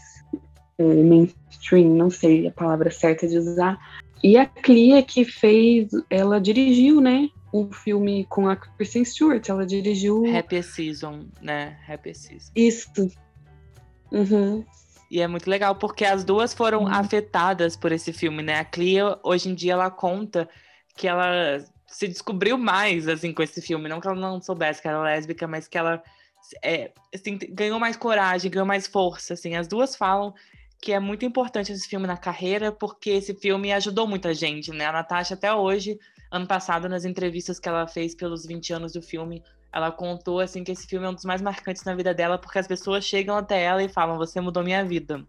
é, 0.78 0.82
mainstream, 0.82 1.94
não 1.94 2.10
sei 2.10 2.48
a 2.48 2.52
palavra 2.52 2.90
certa 2.90 3.26
de 3.28 3.38
usar. 3.38 3.78
E 4.22 4.36
a 4.36 4.46
Clia 4.46 5.02
que 5.02 5.24
fez, 5.24 5.90
ela 6.08 6.40
dirigiu, 6.40 7.00
né? 7.00 7.28
Um 7.52 7.70
filme 7.72 8.24
com 8.26 8.48
a 8.48 8.56
Kristen 8.56 9.04
Stewart, 9.04 9.46
ela 9.48 9.66
dirigiu. 9.66 10.24
Happy 10.36 10.62
Season, 10.62 11.26
né? 11.40 11.78
Happy 11.88 12.14
Season. 12.14 12.50
Isso. 12.54 13.10
Uhum. 14.10 14.64
E 15.10 15.20
é 15.20 15.26
muito 15.26 15.50
legal 15.50 15.74
porque 15.74 16.04
as 16.04 16.24
duas 16.24 16.54
foram 16.54 16.84
uhum. 16.84 16.88
afetadas 16.88 17.76
por 17.76 17.92
esse 17.92 18.12
filme, 18.12 18.42
né? 18.42 18.60
A 18.60 18.64
Clea, 18.64 19.18
hoje 19.22 19.50
em 19.50 19.54
dia, 19.54 19.72
ela 19.72 19.90
conta 19.90 20.48
que 20.96 21.06
ela 21.08 21.58
se 21.86 22.08
descobriu 22.08 22.56
mais, 22.56 23.08
assim, 23.08 23.32
com 23.32 23.42
esse 23.42 23.60
filme. 23.60 23.88
Não 23.88 24.00
que 24.00 24.06
ela 24.06 24.16
não 24.16 24.40
soubesse 24.40 24.80
que 24.80 24.88
era 24.88 25.02
lésbica, 25.02 25.46
mas 25.46 25.68
que 25.68 25.76
ela 25.76 26.02
é, 26.62 26.90
assim, 27.14 27.38
ganhou 27.50 27.78
mais 27.78 27.96
coragem, 27.96 28.50
ganhou 28.50 28.66
mais 28.66 28.86
força, 28.86 29.34
assim. 29.34 29.54
As 29.54 29.68
duas 29.68 29.94
falam 29.94 30.34
que 30.82 30.92
é 30.92 30.98
muito 30.98 31.24
importante 31.24 31.70
esse 31.70 31.88
filme 31.88 32.08
na 32.08 32.16
carreira, 32.16 32.72
porque 32.72 33.10
esse 33.10 33.32
filme 33.34 33.72
ajudou 33.72 34.04
muita 34.04 34.34
gente, 34.34 34.72
né? 34.72 34.86
A 34.86 34.92
Natasha, 34.92 35.34
até 35.34 35.54
hoje, 35.54 35.96
ano 36.28 36.44
passado, 36.44 36.88
nas 36.88 37.04
entrevistas 37.04 37.60
que 37.60 37.68
ela 37.68 37.86
fez 37.86 38.16
pelos 38.16 38.44
20 38.44 38.72
anos 38.72 38.92
do 38.92 39.00
filme, 39.00 39.44
ela 39.72 39.92
contou 39.92 40.40
assim 40.40 40.64
que 40.64 40.72
esse 40.72 40.84
filme 40.88 41.06
é 41.06 41.08
um 41.08 41.14
dos 41.14 41.24
mais 41.24 41.40
marcantes 41.40 41.84
na 41.84 41.94
vida 41.94 42.12
dela, 42.12 42.36
porque 42.36 42.58
as 42.58 42.66
pessoas 42.66 43.04
chegam 43.04 43.36
até 43.36 43.62
ela 43.62 43.80
e 43.80 43.88
falam: 43.88 44.18
"Você 44.18 44.40
mudou 44.40 44.64
minha 44.64 44.84
vida". 44.84 45.24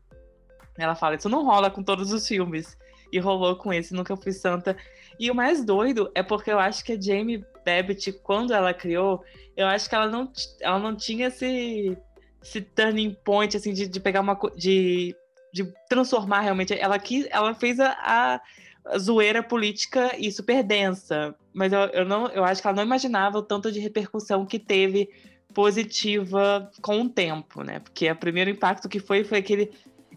Ela 0.76 0.96
fala: 0.96 1.16
"Isso 1.16 1.30
não 1.30 1.46
rola 1.46 1.70
com 1.70 1.84
todos 1.84 2.12
os 2.12 2.28
filmes". 2.28 2.76
E 3.12 3.20
rolou 3.20 3.56
com 3.56 3.72
esse 3.72 3.94
Nunca 3.94 4.18
Fui 4.18 4.32
Santa. 4.32 4.76
E 5.20 5.30
o 5.30 5.36
mais 5.36 5.64
doido 5.64 6.12
é 6.16 6.24
porque 6.24 6.52
eu 6.52 6.58
acho 6.58 6.84
que 6.84 6.94
a 6.94 7.00
Jamie 7.00 7.46
Babbitt, 7.64 8.12
quando 8.24 8.56
ela 8.56 8.74
criou, 8.74 9.24
eu 9.56 9.68
acho 9.68 9.88
que 9.88 9.94
ela 9.94 10.08
não, 10.08 10.32
ela 10.62 10.80
não 10.80 10.96
tinha 10.96 11.28
esse, 11.28 11.96
esse 12.42 12.60
turning 12.60 13.16
point, 13.24 13.56
assim, 13.56 13.72
de, 13.72 13.88
de 13.88 14.00
pegar 14.00 14.22
uma... 14.22 14.36
De, 14.56 15.16
de 15.54 15.72
transformar 15.88 16.42
realmente. 16.42 16.74
Ela, 16.74 16.98
quis, 16.98 17.28
ela 17.30 17.54
fez 17.54 17.80
a, 17.80 18.42
a 18.84 18.98
zoeira 18.98 19.44
política 19.44 20.14
e 20.18 20.32
super 20.32 20.64
densa. 20.64 21.36
Mas 21.54 21.72
eu, 21.72 21.80
eu, 21.80 22.06
não, 22.06 22.28
eu 22.30 22.44
acho 22.44 22.62
que 22.62 22.68
ela 22.68 22.76
não 22.76 22.84
imaginava 22.84 23.38
o 23.38 23.44
tanto 23.44 23.72
de 23.72 23.80
repercussão 23.80 24.46
que 24.46 24.58
teve 24.58 25.10
positiva 25.54 26.72
com 26.82 27.02
o 27.02 27.10
tempo, 27.10 27.62
né? 27.62 27.80
Porque 27.80 28.10
o 28.10 28.16
primeiro 28.16 28.50
impacto 28.50 28.90
que 28.90 29.00
foi 29.00 29.24
foi 29.24 29.38
aquele 29.38 29.72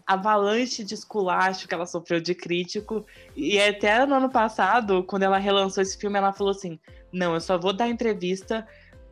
avalanche 0.07 0.83
de 0.83 0.95
esculacho 0.95 1.67
que 1.67 1.73
ela 1.73 1.85
sofreu 1.85 2.19
de 2.19 2.33
crítico. 2.33 3.05
E 3.35 3.61
até 3.61 4.03
no 4.07 4.15
ano 4.15 4.31
passado, 4.31 5.03
quando 5.03 5.23
ela 5.23 5.37
relançou 5.37 5.83
esse 5.83 5.97
filme, 5.97 6.17
ela 6.17 6.33
falou 6.33 6.51
assim: 6.51 6.79
não, 7.13 7.35
eu 7.35 7.41
só 7.41 7.59
vou 7.59 7.73
dar 7.73 7.87
entrevista 7.87 8.67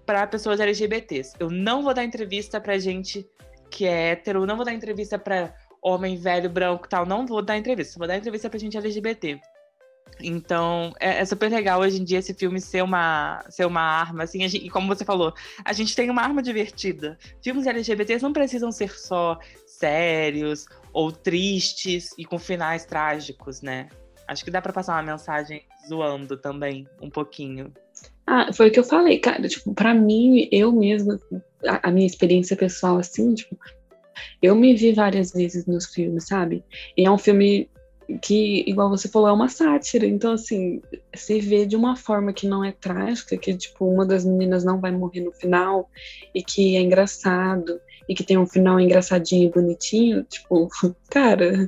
para 0.08 0.26
pessoas 0.26 0.60
LGBTs. 0.60 1.36
Eu 1.40 1.52
não 1.52 1.84
vou 1.84 1.94
dar 1.94 2.04
entrevista 2.04 2.60
para 2.60 2.80
gente 2.80 3.28
que 3.70 3.86
é 3.86 4.12
hétero, 4.12 4.46
não 4.46 4.56
vou 4.56 4.66
dar 4.66 4.74
entrevista 4.74 5.20
para 5.20 5.54
homem 5.86 6.18
velho, 6.18 6.50
branco 6.50 6.90
tal, 6.90 7.06
não 7.06 7.28
vou 7.28 7.44
dar 7.44 7.58
entrevista, 7.58 8.00
vou 8.00 8.08
dar 8.08 8.18
entrevista 8.18 8.50
pra 8.50 8.60
gente 8.60 8.76
LGBT. 8.76 9.40
Então, 10.20 10.94
é, 11.00 11.20
é, 11.20 11.26
super 11.26 11.52
legal 11.52 11.82
hoje 11.82 12.02
em 12.02 12.04
dia 12.04 12.20
esse 12.20 12.34
filme 12.34 12.60
ser 12.62 12.82
uma, 12.82 13.44
ser 13.50 13.66
uma 13.66 13.82
arma, 13.82 14.24
assim, 14.24 14.40
gente, 14.48 14.66
e 14.66 14.70
como 14.70 14.88
você 14.88 15.04
falou, 15.04 15.34
a 15.64 15.74
gente 15.74 15.96
tem 15.96 16.10
uma 16.10 16.22
arma 16.22 16.42
divertida. 16.42 17.18
Filmes 17.42 17.68
LGBTs 17.68 18.24
não 18.24 18.34
precisam 18.34 18.72
ser 18.72 18.92
só 18.98 19.38
sérios 19.68 20.66
ou 20.94 21.12
tristes 21.12 22.10
e 22.18 22.24
com 22.24 22.40
finais 22.40 22.86
trágicos, 22.86 23.62
né? 23.62 23.90
Acho 24.28 24.44
que 24.44 24.52
dá 24.52 24.62
para 24.62 24.74
passar 24.74 24.94
uma 24.94 25.12
mensagem 25.12 25.66
zoando 25.88 26.38
também, 26.38 26.88
um 27.02 27.10
pouquinho. 27.10 27.72
Ah, 28.26 28.52
foi 28.54 28.70
o 28.70 28.72
que 28.72 28.80
eu 28.80 28.84
falei, 28.84 29.20
cara. 29.20 29.48
Tipo, 29.48 29.74
pra 29.74 29.94
mim, 29.94 30.48
eu 30.52 30.72
mesma, 30.72 31.20
a, 31.68 31.90
a 31.90 31.92
minha 31.92 32.08
experiência 32.08 32.56
pessoal, 32.56 32.98
assim, 32.98 33.36
tipo, 33.36 33.56
eu 34.42 34.56
me 34.56 34.76
vi 34.76 34.94
várias 34.94 35.32
vezes 35.32 35.66
nos 35.66 35.86
filmes, 35.88 36.28
sabe? 36.28 36.64
E 36.98 37.06
é 37.06 37.12
um 37.12 37.18
filme 37.18 37.70
que, 38.22 38.64
igual 38.68 38.90
você 38.90 39.08
falou, 39.08 39.30
é 39.30 39.34
uma 39.34 39.50
sátira. 39.50 40.06
Então, 40.06 40.34
assim, 40.34 40.82
se 41.14 41.40
vê 41.40 41.66
de 41.66 41.76
uma 41.76 41.96
forma 41.96 42.34
que 42.34 42.48
não 42.48 42.64
é 42.64 42.72
trágica, 42.72 43.38
que, 43.38 43.56
tipo, 43.56 43.86
uma 43.86 44.06
das 44.06 44.24
meninas 44.24 44.64
não 44.64 44.80
vai 44.80 44.92
morrer 44.92 45.22
no 45.22 45.32
final, 45.32 45.90
e 46.34 46.44
que 46.44 46.76
é 46.76 46.82
engraçado, 46.82 47.80
e 48.08 48.14
que 48.14 48.24
tem 48.24 48.38
um 48.38 48.46
final 48.46 48.80
engraçadinho 48.80 49.48
e 49.48 49.52
bonitinho, 49.52 50.24
tipo, 50.24 50.70
cara. 51.10 51.68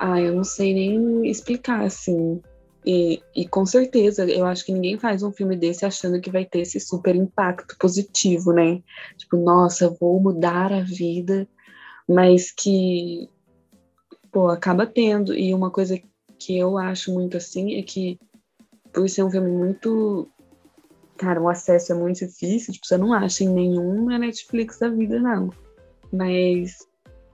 Ah, 0.00 0.20
eu 0.20 0.34
não 0.34 0.44
sei 0.44 0.72
nem 0.72 1.28
explicar, 1.28 1.82
assim. 1.82 2.40
E, 2.92 3.22
e, 3.36 3.46
com 3.46 3.64
certeza, 3.64 4.28
eu 4.28 4.44
acho 4.44 4.64
que 4.64 4.72
ninguém 4.72 4.98
faz 4.98 5.22
um 5.22 5.30
filme 5.30 5.56
desse 5.56 5.86
achando 5.86 6.20
que 6.20 6.28
vai 6.28 6.44
ter 6.44 6.62
esse 6.62 6.80
super 6.80 7.14
impacto 7.14 7.76
positivo, 7.78 8.52
né? 8.52 8.82
Tipo, 9.16 9.36
nossa, 9.36 9.88
vou 10.00 10.20
mudar 10.20 10.72
a 10.72 10.80
vida, 10.80 11.46
mas 12.08 12.50
que, 12.50 13.30
pô, 14.32 14.48
acaba 14.48 14.86
tendo. 14.86 15.32
E 15.32 15.54
uma 15.54 15.70
coisa 15.70 16.00
que 16.36 16.58
eu 16.58 16.76
acho 16.76 17.14
muito 17.14 17.36
assim 17.36 17.78
é 17.78 17.82
que, 17.82 18.18
por 18.92 19.08
ser 19.08 19.22
um 19.22 19.30
filme 19.30 19.52
muito. 19.52 20.28
Cara, 21.16 21.40
o 21.40 21.48
acesso 21.48 21.92
é 21.92 21.94
muito 21.94 22.26
difícil, 22.26 22.72
tipo, 22.72 22.86
você 22.86 22.96
não 22.96 23.12
acha 23.12 23.44
em 23.44 23.48
nenhuma 23.50 24.18
Netflix 24.18 24.80
da 24.80 24.88
vida, 24.88 25.20
não. 25.20 25.50
Mas, 26.12 26.78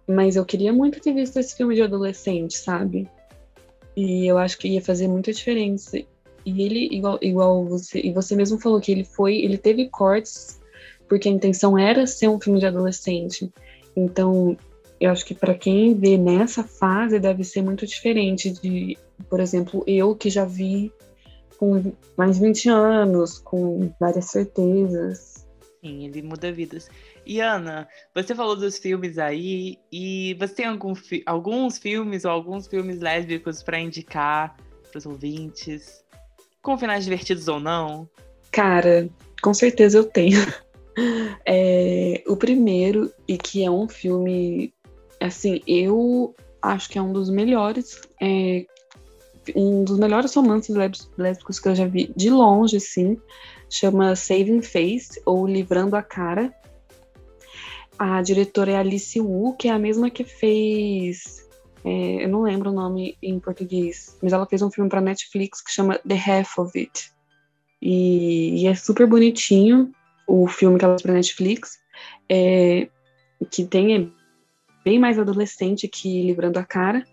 mas 0.06 0.36
eu 0.36 0.44
queria 0.44 0.72
muito 0.72 1.00
ter 1.00 1.14
visto 1.14 1.38
esse 1.38 1.56
filme 1.56 1.74
de 1.74 1.82
adolescente, 1.82 2.58
sabe? 2.58 3.08
E 3.96 4.26
eu 4.26 4.36
acho 4.38 4.58
que 4.58 4.68
ia 4.68 4.82
fazer 4.82 5.08
muita 5.08 5.32
diferença. 5.32 5.98
E 6.44 6.62
ele, 6.62 6.88
igual, 6.94 7.18
igual 7.22 7.64
você, 7.64 8.00
e 8.00 8.12
você 8.12 8.36
mesmo 8.36 8.60
falou 8.60 8.80
que 8.80 8.92
ele 8.92 9.04
foi, 9.04 9.36
ele 9.36 9.58
teve 9.58 9.88
cortes 9.88 10.60
porque 11.08 11.28
a 11.28 11.32
intenção 11.32 11.78
era 11.78 12.06
ser 12.06 12.28
um 12.28 12.40
filme 12.40 12.58
de 12.58 12.66
adolescente. 12.66 13.50
Então, 13.96 14.56
eu 15.00 15.10
acho 15.10 15.24
que 15.24 15.34
para 15.34 15.54
quem 15.54 15.94
vê 15.94 16.16
nessa 16.16 16.64
fase 16.64 17.18
deve 17.18 17.44
ser 17.44 17.62
muito 17.62 17.86
diferente 17.86 18.50
de, 18.50 18.96
por 19.28 19.40
exemplo, 19.40 19.82
eu 19.86 20.14
que 20.14 20.28
já 20.28 20.44
vi 20.44 20.92
com 21.58 21.92
mais 22.16 22.36
de 22.36 22.42
20 22.42 22.68
anos, 22.68 23.38
com 23.38 23.90
várias 23.98 24.26
certezas. 24.26 25.46
Sim, 25.82 26.06
ele 26.06 26.22
muda 26.22 26.52
vidas. 26.52 26.88
E 27.26 27.40
Ana, 27.40 27.88
você 28.14 28.36
falou 28.36 28.54
dos 28.54 28.78
filmes 28.78 29.18
aí, 29.18 29.78
e 29.90 30.36
você 30.38 30.54
tem 30.54 30.66
algum 30.66 30.94
fi 30.94 31.24
alguns 31.26 31.76
filmes 31.76 32.24
ou 32.24 32.30
alguns 32.30 32.68
filmes 32.68 33.00
lésbicos 33.00 33.64
para 33.64 33.80
indicar 33.80 34.56
para 34.90 34.98
os 34.98 35.06
ouvintes? 35.06 36.04
Com 36.62 36.78
finais 36.78 37.02
divertidos 37.02 37.48
ou 37.48 37.58
não? 37.58 38.08
Cara, 38.52 39.08
com 39.42 39.52
certeza 39.52 39.98
eu 39.98 40.04
tenho. 40.04 40.40
É, 41.44 42.24
o 42.26 42.38
primeiro, 42.38 43.12
e 43.28 43.36
que 43.36 43.62
é 43.62 43.70
um 43.70 43.86
filme, 43.86 44.72
assim, 45.20 45.60
eu 45.66 46.34
acho 46.62 46.88
que 46.88 46.98
é 46.98 47.02
um 47.02 47.12
dos 47.12 47.28
melhores, 47.28 48.00
é, 48.18 48.64
um 49.54 49.84
dos 49.84 49.98
melhores 49.98 50.34
romances 50.34 50.74
lésbicos 51.18 51.60
que 51.60 51.68
eu 51.68 51.74
já 51.74 51.86
vi 51.86 52.10
de 52.16 52.30
longe, 52.30 52.78
assim, 52.78 53.20
chama 53.68 54.16
Saving 54.16 54.62
Face, 54.62 55.20
ou 55.26 55.46
Livrando 55.46 55.96
a 55.96 56.02
Cara. 56.02 56.50
A 57.98 58.20
diretora 58.20 58.72
é 58.72 58.76
Alice 58.76 59.18
Wu, 59.20 59.54
que 59.54 59.68
é 59.68 59.72
a 59.72 59.78
mesma 59.78 60.10
que 60.10 60.24
fez. 60.24 61.46
É, 61.84 62.24
eu 62.24 62.28
não 62.28 62.42
lembro 62.42 62.70
o 62.70 62.74
nome 62.74 63.16
em 63.22 63.38
português, 63.38 64.18
mas 64.22 64.32
ela 64.32 64.46
fez 64.46 64.60
um 64.60 64.70
filme 64.70 64.90
para 64.90 65.00
Netflix 65.00 65.62
que 65.62 65.72
chama 65.72 65.98
The 66.06 66.14
Half 66.14 66.58
of 66.58 66.78
It. 66.78 67.10
E, 67.80 68.62
e 68.62 68.66
é 68.66 68.74
super 68.74 69.06
bonitinho 69.06 69.92
o 70.26 70.46
filme 70.46 70.78
que 70.78 70.84
ela 70.84 70.94
fez 70.94 71.02
para 71.02 71.14
Netflix, 71.14 71.78
é, 72.28 72.88
que 73.50 73.64
tem 73.64 73.96
é 73.96 74.06
bem 74.84 74.98
mais 74.98 75.18
adolescente 75.18 75.88
que 75.88 76.22
Livrando 76.22 76.58
a 76.58 76.64
Cara, 76.64 77.06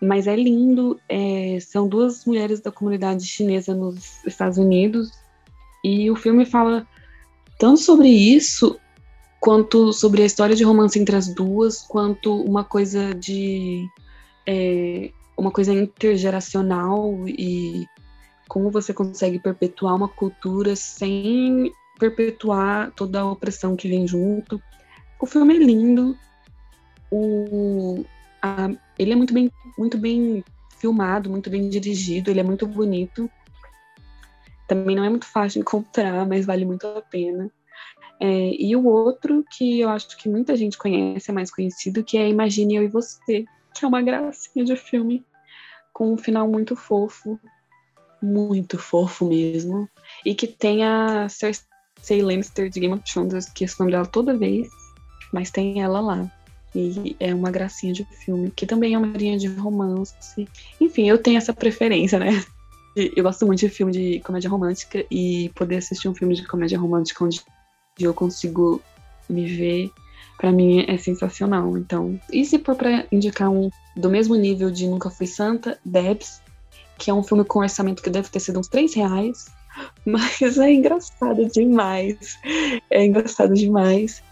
mas 0.00 0.26
é 0.26 0.36
lindo. 0.36 0.98
É, 1.08 1.58
são 1.60 1.88
duas 1.88 2.24
mulheres 2.24 2.60
da 2.60 2.70
comunidade 2.70 3.26
chinesa 3.26 3.74
nos 3.74 4.24
Estados 4.24 4.56
Unidos 4.56 5.10
e 5.84 6.10
o 6.10 6.16
filme 6.16 6.46
fala 6.46 6.86
tanto 7.58 7.80
sobre 7.80 8.08
isso 8.08 8.78
quanto 9.40 9.92
sobre 9.92 10.22
a 10.22 10.26
história 10.26 10.54
de 10.54 10.62
romance 10.62 10.98
entre 10.98 11.16
as 11.16 11.34
duas, 11.34 11.80
quanto 11.80 12.36
uma 12.42 12.62
coisa 12.62 13.14
de 13.14 13.88
é, 14.46 15.10
uma 15.36 15.50
coisa 15.50 15.72
intergeracional 15.72 17.26
e 17.26 17.86
como 18.46 18.70
você 18.70 18.92
consegue 18.92 19.38
perpetuar 19.38 19.96
uma 19.96 20.08
cultura 20.08 20.76
sem 20.76 21.72
perpetuar 21.98 22.92
toda 22.92 23.20
a 23.20 23.30
opressão 23.30 23.76
que 23.76 23.88
vem 23.88 24.06
junto. 24.06 24.60
O 25.18 25.26
filme 25.26 25.54
é 25.54 25.58
lindo, 25.58 26.16
o, 27.10 28.04
a, 28.42 28.70
ele 28.98 29.12
é 29.12 29.16
muito 29.16 29.32
bem, 29.32 29.50
muito 29.78 29.96
bem 29.96 30.44
filmado, 30.78 31.30
muito 31.30 31.48
bem 31.48 31.68
dirigido, 31.68 32.30
ele 32.30 32.40
é 32.40 32.44
muito 32.44 32.66
bonito. 32.66 33.30
Também 34.66 34.96
não 34.96 35.04
é 35.04 35.10
muito 35.10 35.26
fácil 35.26 35.54
de 35.54 35.58
encontrar, 35.60 36.26
mas 36.26 36.46
vale 36.46 36.64
muito 36.64 36.86
a 36.86 37.02
pena. 37.02 37.50
É, 38.20 38.54
e 38.54 38.76
o 38.76 38.84
outro 38.84 39.42
que 39.50 39.80
eu 39.80 39.88
acho 39.88 40.14
que 40.18 40.28
muita 40.28 40.54
gente 40.54 40.76
conhece, 40.76 41.30
é 41.30 41.34
mais 41.34 41.50
conhecido, 41.50 42.04
que 42.04 42.18
é 42.18 42.28
Imagine 42.28 42.76
Eu 42.76 42.82
e 42.84 42.88
Você, 42.88 43.46
que 43.74 43.84
é 43.84 43.88
uma 43.88 44.02
gracinha 44.02 44.62
de 44.62 44.76
filme, 44.76 45.24
com 45.92 46.12
um 46.12 46.18
final 46.18 46.46
muito 46.46 46.76
fofo, 46.76 47.40
muito 48.22 48.76
fofo 48.78 49.26
mesmo, 49.26 49.88
e 50.24 50.34
que 50.34 50.46
tem 50.46 50.84
a 50.84 51.28
Cersei 51.30 52.22
Lannister 52.22 52.68
de 52.68 52.78
Game 52.78 52.92
of 52.92 53.02
Thrones, 53.10 53.32
eu 53.32 53.38
esqueço 53.38 53.76
o 53.76 53.82
nome 53.82 53.92
dela 53.92 54.06
toda 54.06 54.36
vez, 54.36 54.68
mas 55.32 55.50
tem 55.50 55.80
ela 55.80 56.00
lá. 56.00 56.30
E 56.74 57.16
é 57.18 57.34
uma 57.34 57.50
gracinha 57.50 57.92
de 57.92 58.04
filme, 58.04 58.50
que 58.50 58.66
também 58.66 58.94
é 58.94 58.98
uma 58.98 59.16
linha 59.16 59.38
de 59.38 59.48
romance. 59.48 60.46
Enfim, 60.80 61.08
eu 61.08 61.18
tenho 61.18 61.38
essa 61.38 61.52
preferência, 61.52 62.18
né? 62.18 62.28
Eu 62.96 63.22
gosto 63.22 63.46
muito 63.46 63.60
de 63.60 63.68
filme 63.68 63.92
de 63.92 64.20
comédia 64.20 64.50
romântica 64.50 65.06
e 65.08 65.48
poder 65.54 65.76
assistir 65.76 66.08
um 66.08 66.14
filme 66.14 66.34
de 66.34 66.44
comédia 66.44 66.76
romântica 66.76 67.24
onde 67.24 67.40
eu 67.98 68.14
consigo 68.14 68.80
me 69.28 69.46
ver, 69.46 69.90
para 70.38 70.52
mim 70.52 70.84
é 70.86 70.96
sensacional. 70.98 71.76
Então, 71.76 72.18
e 72.32 72.44
se 72.44 72.58
for 72.58 72.74
para 72.74 73.06
indicar 73.10 73.50
um 73.50 73.70
do 73.96 74.10
mesmo 74.10 74.34
nível 74.36 74.70
de 74.70 74.86
Nunca 74.86 75.10
Fui 75.10 75.26
Santa, 75.26 75.78
Debs, 75.84 76.40
que 76.98 77.10
é 77.10 77.14
um 77.14 77.22
filme 77.22 77.44
com 77.44 77.60
orçamento 77.60 78.02
que 78.02 78.10
deve 78.10 78.28
ter 78.28 78.40
sido 78.40 78.58
uns 78.58 78.68
3 78.68 78.94
reais, 78.94 79.46
mas 80.04 80.58
é 80.58 80.72
engraçado 80.72 81.46
demais. 81.46 82.38
É 82.90 83.04
engraçado 83.04 83.54
demais 83.54 84.22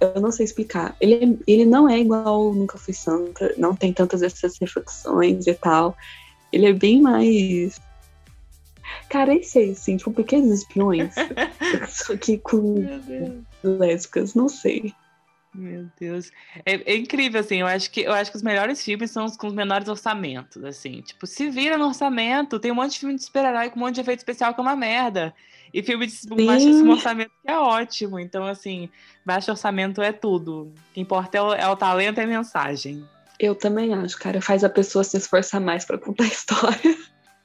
eu 0.00 0.20
não 0.20 0.32
sei 0.32 0.44
explicar. 0.44 0.96
Ele, 1.00 1.14
é, 1.14 1.38
ele 1.46 1.64
não 1.64 1.88
é 1.88 1.98
igual 1.98 2.52
Nunca 2.54 2.78
Fui 2.78 2.94
Santa, 2.94 3.54
não 3.58 3.76
tem 3.76 3.92
tantas 3.92 4.22
essas 4.22 4.58
reflexões 4.58 5.46
e 5.46 5.54
tal. 5.54 5.94
Ele 6.52 6.66
é 6.66 6.72
bem 6.72 7.00
mais. 7.00 7.78
Cara, 9.08 9.34
esse 9.34 9.58
aí, 9.58 9.70
assim, 9.70 9.96
tipo, 9.96 10.12
pequenos 10.12 10.60
espiões. 10.60 11.14
só 11.88 12.16
que 12.18 12.38
com 12.38 12.86
lésbicas, 13.62 14.34
não 14.34 14.48
sei. 14.48 14.94
Meu 15.52 15.88
Deus. 15.98 16.30
É, 16.64 16.92
é, 16.92 16.96
incrível, 16.96 17.40
assim. 17.40 17.60
Eu 17.60 17.66
acho, 17.66 17.90
que, 17.90 18.02
eu 18.02 18.12
acho 18.12 18.30
que 18.30 18.36
os 18.36 18.42
melhores 18.42 18.82
filmes 18.82 19.10
são 19.10 19.24
os 19.24 19.36
com 19.36 19.48
os 19.48 19.52
menores 19.52 19.88
orçamentos, 19.88 20.62
assim. 20.62 21.00
Tipo, 21.00 21.26
se 21.26 21.50
vira 21.50 21.76
no 21.76 21.86
orçamento, 21.86 22.60
tem 22.60 22.70
um 22.70 22.76
monte 22.76 22.92
de 22.92 23.00
filme 23.00 23.16
de 23.16 23.24
super-herói 23.24 23.70
com 23.70 23.76
um 23.76 23.82
monte 23.82 23.96
de 23.96 24.00
efeito 24.00 24.20
especial 24.20 24.54
que 24.54 24.60
é 24.60 24.62
uma 24.62 24.76
merda. 24.76 25.34
E 25.72 25.82
filme 25.82 26.06
de 26.06 26.44
baixo 26.46 26.88
orçamento 26.88 27.32
é 27.44 27.56
ótimo. 27.56 28.18
Então, 28.18 28.44
assim, 28.44 28.88
baixo 29.24 29.50
orçamento 29.50 30.00
é 30.00 30.12
tudo. 30.12 30.62
O 30.62 30.74
que 30.94 31.00
importa 31.00 31.38
é 31.38 31.42
o, 31.42 31.54
é 31.54 31.68
o 31.68 31.76
talento 31.76 32.18
e 32.18 32.22
a 32.22 32.26
mensagem. 32.26 33.04
Eu 33.38 33.54
também 33.54 33.92
acho, 33.94 34.18
cara. 34.18 34.40
Faz 34.40 34.62
a 34.62 34.68
pessoa 34.68 35.02
se 35.02 35.16
esforçar 35.16 35.60
mais 35.60 35.84
para 35.84 35.98
contar 35.98 36.24
a 36.24 36.28
história. 36.28 36.96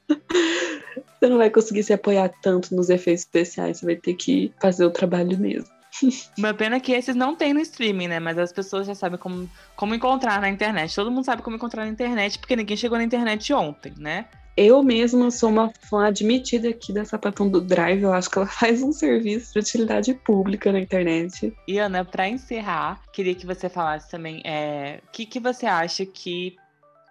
você 1.18 1.28
não 1.28 1.38
vai 1.38 1.50
conseguir 1.50 1.82
se 1.82 1.92
apoiar 1.92 2.30
tanto 2.42 2.74
nos 2.74 2.90
efeitos 2.90 3.24
especiais. 3.24 3.78
Você 3.78 3.86
vai 3.86 3.96
ter 3.96 4.14
que 4.14 4.52
fazer 4.60 4.84
o 4.84 4.90
trabalho 4.90 5.38
mesmo. 5.38 5.68
Uma 6.36 6.54
pena 6.54 6.78
que 6.80 6.92
esses 6.92 7.14
não 7.14 7.34
tem 7.34 7.52
no 7.52 7.60
streaming, 7.60 8.08
né? 8.08 8.20
Mas 8.20 8.38
as 8.38 8.52
pessoas 8.52 8.86
já 8.86 8.94
sabem 8.94 9.18
como, 9.18 9.48
como 9.74 9.94
encontrar 9.94 10.40
na 10.40 10.48
internet. 10.48 10.94
Todo 10.94 11.10
mundo 11.10 11.24
sabe 11.24 11.42
como 11.42 11.56
encontrar 11.56 11.84
na 11.84 11.90
internet, 11.90 12.38
porque 12.38 12.56
ninguém 12.56 12.76
chegou 12.76 12.98
na 12.98 13.04
internet 13.04 13.52
ontem, 13.52 13.92
né? 13.96 14.26
Eu 14.56 14.82
mesma 14.82 15.30
sou 15.30 15.50
uma 15.50 15.70
fã 15.82 16.06
admitida 16.06 16.70
aqui 16.70 16.90
da 16.90 17.04
Sapatão 17.04 17.46
do 17.46 17.60
Drive. 17.60 18.02
Eu 18.02 18.12
acho 18.12 18.30
que 18.30 18.38
ela 18.38 18.46
faz 18.48 18.82
um 18.82 18.92
serviço 18.92 19.52
de 19.52 19.58
utilidade 19.58 20.14
pública 20.14 20.72
na 20.72 20.80
internet. 20.80 21.54
E 21.68 21.78
Ana, 21.78 22.04
para 22.04 22.28
encerrar, 22.28 23.02
queria 23.12 23.34
que 23.34 23.44
você 23.44 23.68
falasse 23.68 24.10
também 24.10 24.38
o 24.38 24.42
é, 24.44 25.00
que, 25.12 25.26
que 25.26 25.38
você 25.38 25.66
acha 25.66 26.06
que 26.06 26.56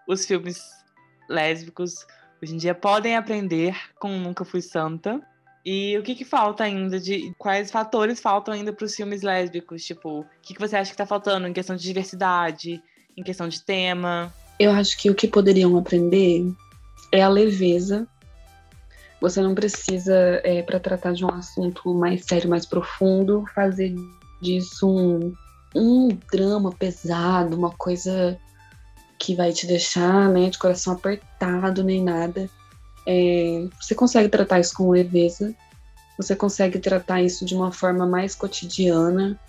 os 0.08 0.26
filmes 0.26 0.60
lésbicos 1.30 2.06
hoje 2.42 2.54
em 2.54 2.58
dia 2.58 2.76
podem 2.76 3.16
aprender 3.16 3.76
com 4.00 4.10
Nunca 4.18 4.46
Fui 4.46 4.62
Santa. 4.62 5.22
E 5.66 5.98
o 5.98 6.04
que, 6.04 6.14
que 6.14 6.24
falta 6.24 6.64
ainda 6.64 7.00
de. 7.00 7.34
Quais 7.40 7.72
fatores 7.72 8.22
faltam 8.22 8.54
ainda 8.54 8.72
para 8.72 8.86
os 8.86 8.96
filmes 8.96 9.24
lésbicos? 9.24 9.84
Tipo, 9.84 10.20
o 10.20 10.26
que, 10.42 10.54
que 10.54 10.60
você 10.60 10.76
acha 10.76 10.92
que 10.92 10.94
está 10.94 11.08
faltando 11.08 11.48
em 11.48 11.54
questão 11.54 11.76
de 11.76 11.82
diversidade, 11.82 12.82
em 13.18 13.24
questão 13.24 13.48
de 13.48 13.64
tema? 13.64 14.32
Eu 14.60 14.72
acho 14.72 14.96
que 14.98 15.10
o 15.10 15.16
que 15.16 15.28
poderiam 15.28 15.76
aprender 15.76 16.46
é 17.12 17.22
a 17.22 17.28
leveza. 17.28 18.08
Você 19.20 19.42
não 19.42 19.56
precisa, 19.56 20.14
é, 20.44 20.62
para 20.62 20.80
tratar 20.80 21.14
de 21.14 21.26
um 21.26 21.30
assunto 21.30 21.94
mais 21.96 22.26
sério, 22.26 22.50
mais 22.50 22.66
profundo, 22.66 23.44
fazer 23.56 23.96
disso 24.40 24.88
um, 24.88 25.34
um 25.76 26.10
drama 26.32 26.72
pesado, 26.72 27.58
uma 27.58 27.72
coisa 27.72 28.38
que 29.26 29.36
vai 29.36 29.52
te 29.52 29.66
deixar 29.66 30.30
né, 30.30 30.52
de 30.52 30.60
coração 30.60 30.94
apertado 30.94 31.84
nem 31.84 32.04
nada. 32.04 32.48
É, 33.08 33.68
você 33.82 33.96
consegue 33.96 34.30
tratar 34.30 34.60
isso 34.60 34.76
com 34.76 34.92
leveza, 34.92 35.52
você 36.16 36.36
consegue 36.36 36.78
tratar 36.78 37.24
isso 37.24 37.44
de 37.44 37.56
uma 37.56 37.72
forma 37.72 38.06
mais 38.06 38.36
cotidiana 38.36 39.40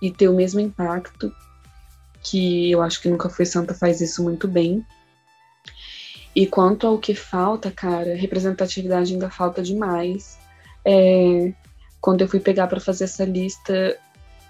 e 0.00 0.12
ter 0.12 0.28
o 0.28 0.34
mesmo 0.34 0.60
impacto, 0.60 1.34
que 2.22 2.70
eu 2.70 2.80
acho 2.80 3.02
que 3.02 3.08
Nunca 3.08 3.28
Foi 3.28 3.44
Santa 3.44 3.74
faz 3.74 4.00
isso 4.00 4.22
muito 4.22 4.46
bem. 4.46 4.86
E 6.32 6.46
quanto 6.46 6.86
ao 6.86 6.96
que 6.96 7.12
falta, 7.12 7.72
cara, 7.72 8.14
representatividade 8.14 9.12
ainda 9.12 9.28
falta 9.28 9.60
demais. 9.60 10.38
É, 10.84 11.52
quando 12.00 12.20
eu 12.20 12.28
fui 12.28 12.38
pegar 12.38 12.68
para 12.68 12.78
fazer 12.78 13.04
essa 13.04 13.24
lista, 13.24 13.98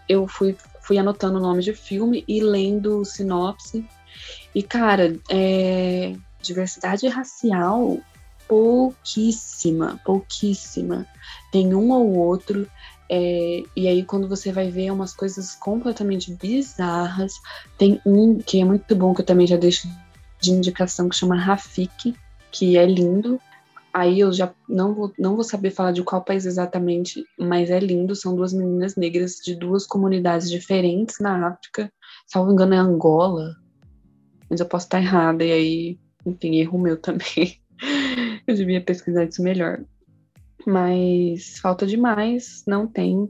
eu 0.07 0.29
fui, 0.29 0.55
fui 0.83 0.99
anotando 0.99 1.39
o 1.39 1.43
nome 1.43 1.63
de 1.63 1.73
filme 1.73 2.23
e 2.29 2.43
lendo 2.43 3.03
sinopse. 3.07 3.87
E, 4.55 4.63
cara, 4.63 5.17
é, 5.31 6.15
diversidade 6.43 7.07
racial, 7.09 7.99
pouquíssima, 8.47 10.01
pouquíssima. 10.05 11.07
Tem 11.53 11.75
um 11.75 11.91
ou 11.91 12.17
outro. 12.17 12.67
É, 13.11 13.63
e 13.77 13.89
aí, 13.89 14.05
quando 14.05 14.29
você 14.29 14.53
vai 14.53 14.71
ver 14.71 14.91
umas 14.91 15.15
coisas 15.15 15.55
completamente 15.55 16.33
bizarras, 16.35 17.35
tem 17.77 18.01
um 18.05 18.39
que 18.39 18.61
é 18.61 18.65
muito 18.65 18.95
bom, 18.97 19.15
que 19.15 19.21
eu 19.21 19.27
também 19.27 19.47
já 19.47 19.57
deixo 19.57 19.89
de 20.41 20.51
indicação 20.51 21.09
que 21.09 21.17
chama 21.17 21.37
Rafik, 21.37 22.15
que 22.51 22.77
é 22.77 22.87
lindo. 22.87 23.41
Aí 23.93 24.21
eu 24.21 24.33
já 24.33 24.53
não 24.69 24.95
vou, 24.95 25.13
não 25.19 25.35
vou 25.35 25.43
saber 25.43 25.71
falar 25.71 25.93
de 25.93 26.03
qual 26.03 26.23
país 26.23 26.47
exatamente, 26.47 27.25
mas 27.39 27.71
é 27.71 27.81
lindo. 27.81 28.15
São 28.15 28.35
duas 28.37 28.53
meninas 28.53 28.97
negras 28.97 29.37
de 29.37 29.55
duas 29.55 29.87
comunidades 29.87 30.51
diferentes 30.51 31.17
na 31.21 31.49
África. 31.49 31.91
Salvo 32.27 32.53
engano, 32.53 32.75
é 32.75 32.79
Angola. 32.79 33.57
Mas 34.49 34.61
eu 34.61 34.67
posso 34.67 34.87
estar 34.87 34.99
errada, 34.99 35.45
e 35.45 35.53
aí, 35.53 35.99
enfim, 36.25 36.57
erro 36.57 36.79
meu 36.79 36.97
também. 36.97 37.59
eu 38.47 38.55
devia 38.55 38.81
pesquisar 38.81 39.25
isso 39.25 39.43
melhor. 39.43 39.81
Mas 40.67 41.59
falta 41.59 41.87
demais, 41.87 42.65
não 42.67 42.87
tem. 42.87 43.29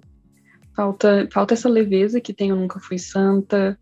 Falta, 0.74 1.28
falta 1.32 1.54
essa 1.54 1.68
leveza 1.68 2.20
que 2.20 2.32
tem 2.32 2.50
Eu 2.50 2.56
Nunca 2.56 2.78
Fui 2.78 2.98
Santa 2.98 3.78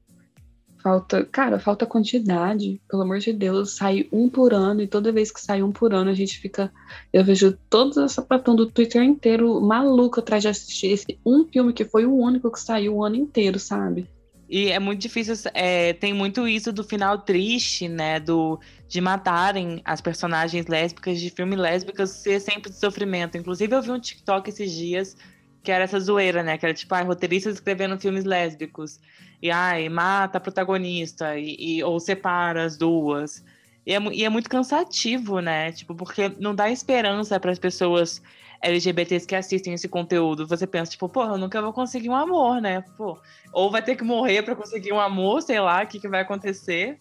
Falta, 0.87 1.25
cara, 1.25 1.59
falta 1.59 1.85
quantidade, 1.85 2.81
pelo 2.89 3.03
amor 3.03 3.19
de 3.19 3.33
Deus, 3.33 3.75
sai 3.75 4.09
um 4.13 4.29
por 4.29 4.55
ano 4.55 4.81
e 4.81 4.87
toda 4.87 5.11
vez 5.11 5.33
que 5.33 5.41
sai 5.41 5.61
um 5.61 5.73
por 5.73 5.93
ano 5.93 6.11
a 6.11 6.15
gente 6.15 6.39
fica, 6.39 6.73
eu 7.13 7.25
vejo 7.25 7.59
toda 7.69 8.05
essa 8.05 8.23
platão 8.23 8.55
do 8.55 8.71
Twitter 8.71 9.03
inteiro 9.03 9.61
maluco 9.61 10.21
atrás 10.21 10.45
de 10.45 10.49
assistir 10.49 10.93
esse 10.93 11.19
um 11.27 11.45
filme 11.45 11.73
que 11.73 11.85
foi 11.85 12.07
o 12.07 12.15
único 12.15 12.53
que 12.53 12.61
saiu 12.61 12.95
o 12.95 13.05
ano 13.05 13.17
inteiro, 13.17 13.59
sabe? 13.59 14.09
E 14.49 14.71
é 14.71 14.79
muito 14.79 15.01
difícil, 15.01 15.35
é, 15.55 15.93
tem 15.93 16.13
muito 16.13 16.47
isso 16.47 16.73
do 16.73 16.85
final 16.85 17.19
triste, 17.19 17.89
né? 17.89 18.21
Do, 18.21 18.61
de 18.89 19.01
matarem 19.01 19.81
as 19.85 20.01
personagens 20.01 20.67
lésbicas 20.67 21.21
de 21.21 21.31
filme 21.31 21.57
lésbicas 21.57 22.11
ser 22.11 22.41
sempre 22.41 22.71
de 22.71 22.77
sofrimento. 22.77 23.37
Inclusive, 23.37 23.75
eu 23.75 23.83
vi 23.83 23.91
um 23.91 23.99
TikTok 23.99 24.49
esses 24.49 24.73
dias 24.73 25.17
que 25.63 25.73
era 25.73 25.83
essa 25.83 25.99
zoeira, 25.99 26.45
né? 26.45 26.57
Que 26.57 26.65
era 26.65 26.73
tipo, 26.73 26.95
ai, 26.95 27.05
roteiristas 27.05 27.55
escrevendo 27.55 27.99
filmes 27.99 28.25
lésbicos. 28.25 29.01
E 29.43 29.51
ai, 29.51 29.89
mata 29.89 30.39
a 30.39 30.41
protagonista, 30.41 31.37
e, 31.37 31.57
e 31.59 31.83
ou 31.83 31.99
separa 31.99 32.65
as 32.65 32.77
duas. 32.77 33.45
E 33.85 33.93
é, 33.93 34.01
e 34.13 34.25
é, 34.25 34.29
muito 34.29 34.49
cansativo, 34.49 35.41
né? 35.41 35.73
Tipo, 35.73 35.95
porque 35.95 36.29
não 36.39 36.55
dá 36.55 36.71
esperança 36.71 37.39
para 37.41 37.51
as 37.51 37.59
pessoas 37.59 38.23
LGBTs 38.63 39.27
que 39.27 39.35
assistem 39.35 39.75
esse 39.75 39.89
conteúdo. 39.89 40.47
Você 40.47 40.67
pensa, 40.67 40.91
tipo, 40.91 41.09
pô, 41.09 41.25
eu 41.25 41.39
nunca 41.39 41.61
vou 41.61 41.73
conseguir 41.73 42.09
um 42.09 42.17
amor, 42.17 42.61
né? 42.61 42.83
Pô, 42.97 43.19
ou 43.53 43.71
vai 43.71 43.83
ter 43.83 43.97
que 43.97 44.05
morrer 44.05 44.43
para 44.43 44.57
conseguir 44.57 44.93
um 44.93 45.01
amor, 45.01 45.43
sei 45.43 45.61
lá, 45.61 45.83
o 45.83 45.87
que, 45.87 46.01
que 46.01 46.09
vai 46.09 46.21
acontecer. 46.21 46.99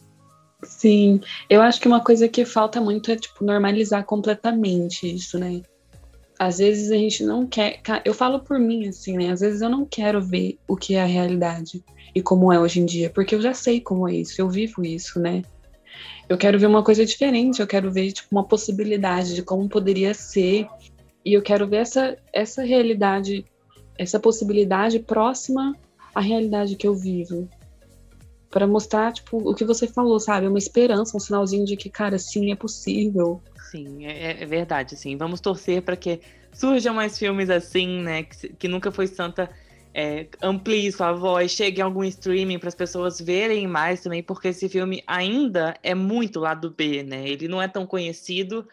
Sim, 0.64 1.22
eu 1.50 1.62
acho 1.62 1.80
que 1.80 1.88
uma 1.88 2.04
coisa 2.04 2.28
que 2.28 2.46
falta 2.46 2.82
muito 2.82 3.12
é, 3.12 3.16
tipo, 3.16 3.44
normalizar 3.44 4.04
completamente 4.04 5.14
isso, 5.14 5.38
né? 5.38 5.62
às 6.40 6.58
vezes 6.58 6.92
a 6.92 6.96
gente 6.96 7.24
não 7.24 7.46
quer. 7.46 7.82
Eu 8.04 8.14
falo 8.14 8.40
por 8.40 8.60
mim, 8.60 8.88
assim, 8.88 9.18
né? 9.18 9.32
Às 9.32 9.40
vezes 9.40 9.62
eu 9.62 9.70
não 9.70 9.86
quero 9.86 10.22
ver 10.22 10.58
o 10.68 10.76
que 10.76 10.96
é 10.96 11.02
a 11.02 11.06
realidade 11.06 11.84
e 12.14 12.22
como 12.22 12.52
é 12.52 12.60
hoje 12.60 12.80
em 12.80 12.86
dia, 12.86 13.10
porque 13.10 13.36
eu 13.36 13.42
já 13.42 13.54
sei 13.54 13.82
como 13.82 14.08
é 14.08 14.16
isso, 14.16 14.40
eu 14.40 14.50
vivo 14.50 14.86
isso, 14.86 15.20
né? 15.20 15.42
Eu 16.28 16.38
quero 16.38 16.58
ver 16.58 16.66
uma 16.66 16.84
coisa 16.84 17.06
diferente, 17.06 17.60
eu 17.60 17.68
quero 17.68 17.92
ver 17.92 18.12
tipo, 18.12 18.30
uma 18.32 18.44
possibilidade 18.44 19.36
de 19.36 19.44
como 19.44 19.70
poderia 19.70 20.14
ser, 20.14 20.68
e 21.26 21.34
eu 21.34 21.42
quero 21.42 21.68
ver 21.68 21.78
essa, 21.78 22.18
essa 22.32 22.64
realidade, 22.64 23.44
essa 23.98 24.20
possibilidade 24.20 25.00
próxima 25.00 25.76
à 26.14 26.22
realidade 26.22 26.76
que 26.76 26.88
eu 26.88 26.94
vivo. 26.94 27.50
Para 28.50 28.68
mostrar, 28.68 29.12
tipo, 29.12 29.38
o 29.38 29.54
que 29.54 29.66
você 29.66 29.88
falou, 29.88 30.20
sabe? 30.20 30.48
Uma 30.48 30.60
esperança, 30.60 31.18
um 31.18 31.20
sinalzinho 31.20 31.66
de 31.66 31.76
que, 31.76 31.90
cara, 31.90 32.18
sim, 32.18 32.52
é 32.52 32.56
possível 32.56 33.42
Sim, 33.76 34.06
é, 34.06 34.42
é 34.42 34.46
verdade, 34.46 34.96
assim. 34.96 35.18
Vamos 35.18 35.42
torcer 35.42 35.82
para 35.82 35.98
que 35.98 36.22
surjam 36.54 36.94
mais 36.94 37.18
filmes 37.18 37.50
assim, 37.50 38.02
né? 38.02 38.24
Que, 38.24 38.50
que 38.50 38.68
nunca 38.68 38.92
foi 38.92 39.08
santa. 39.08 39.50
É, 39.94 40.28
amplie 40.42 40.92
sua 40.92 41.14
voz, 41.14 41.52
chegue 41.52 41.80
em 41.80 41.84
algum 41.84 42.04
streaming 42.04 42.60
para 42.60 42.68
as 42.68 42.76
pessoas 42.76 43.20
verem 43.20 43.66
mais 43.66 44.02
também, 44.02 44.22
porque 44.22 44.50
esse 44.50 44.68
filme 44.68 45.02
ainda 45.08 45.74
é 45.82 45.96
muito 45.96 46.40
lado 46.40 46.70
B, 46.70 47.02
né? 47.02 47.26
Ele 47.28 47.48
não 47.48 47.62
é 47.62 47.68
tão 47.68 47.86
conhecido, 47.86 48.68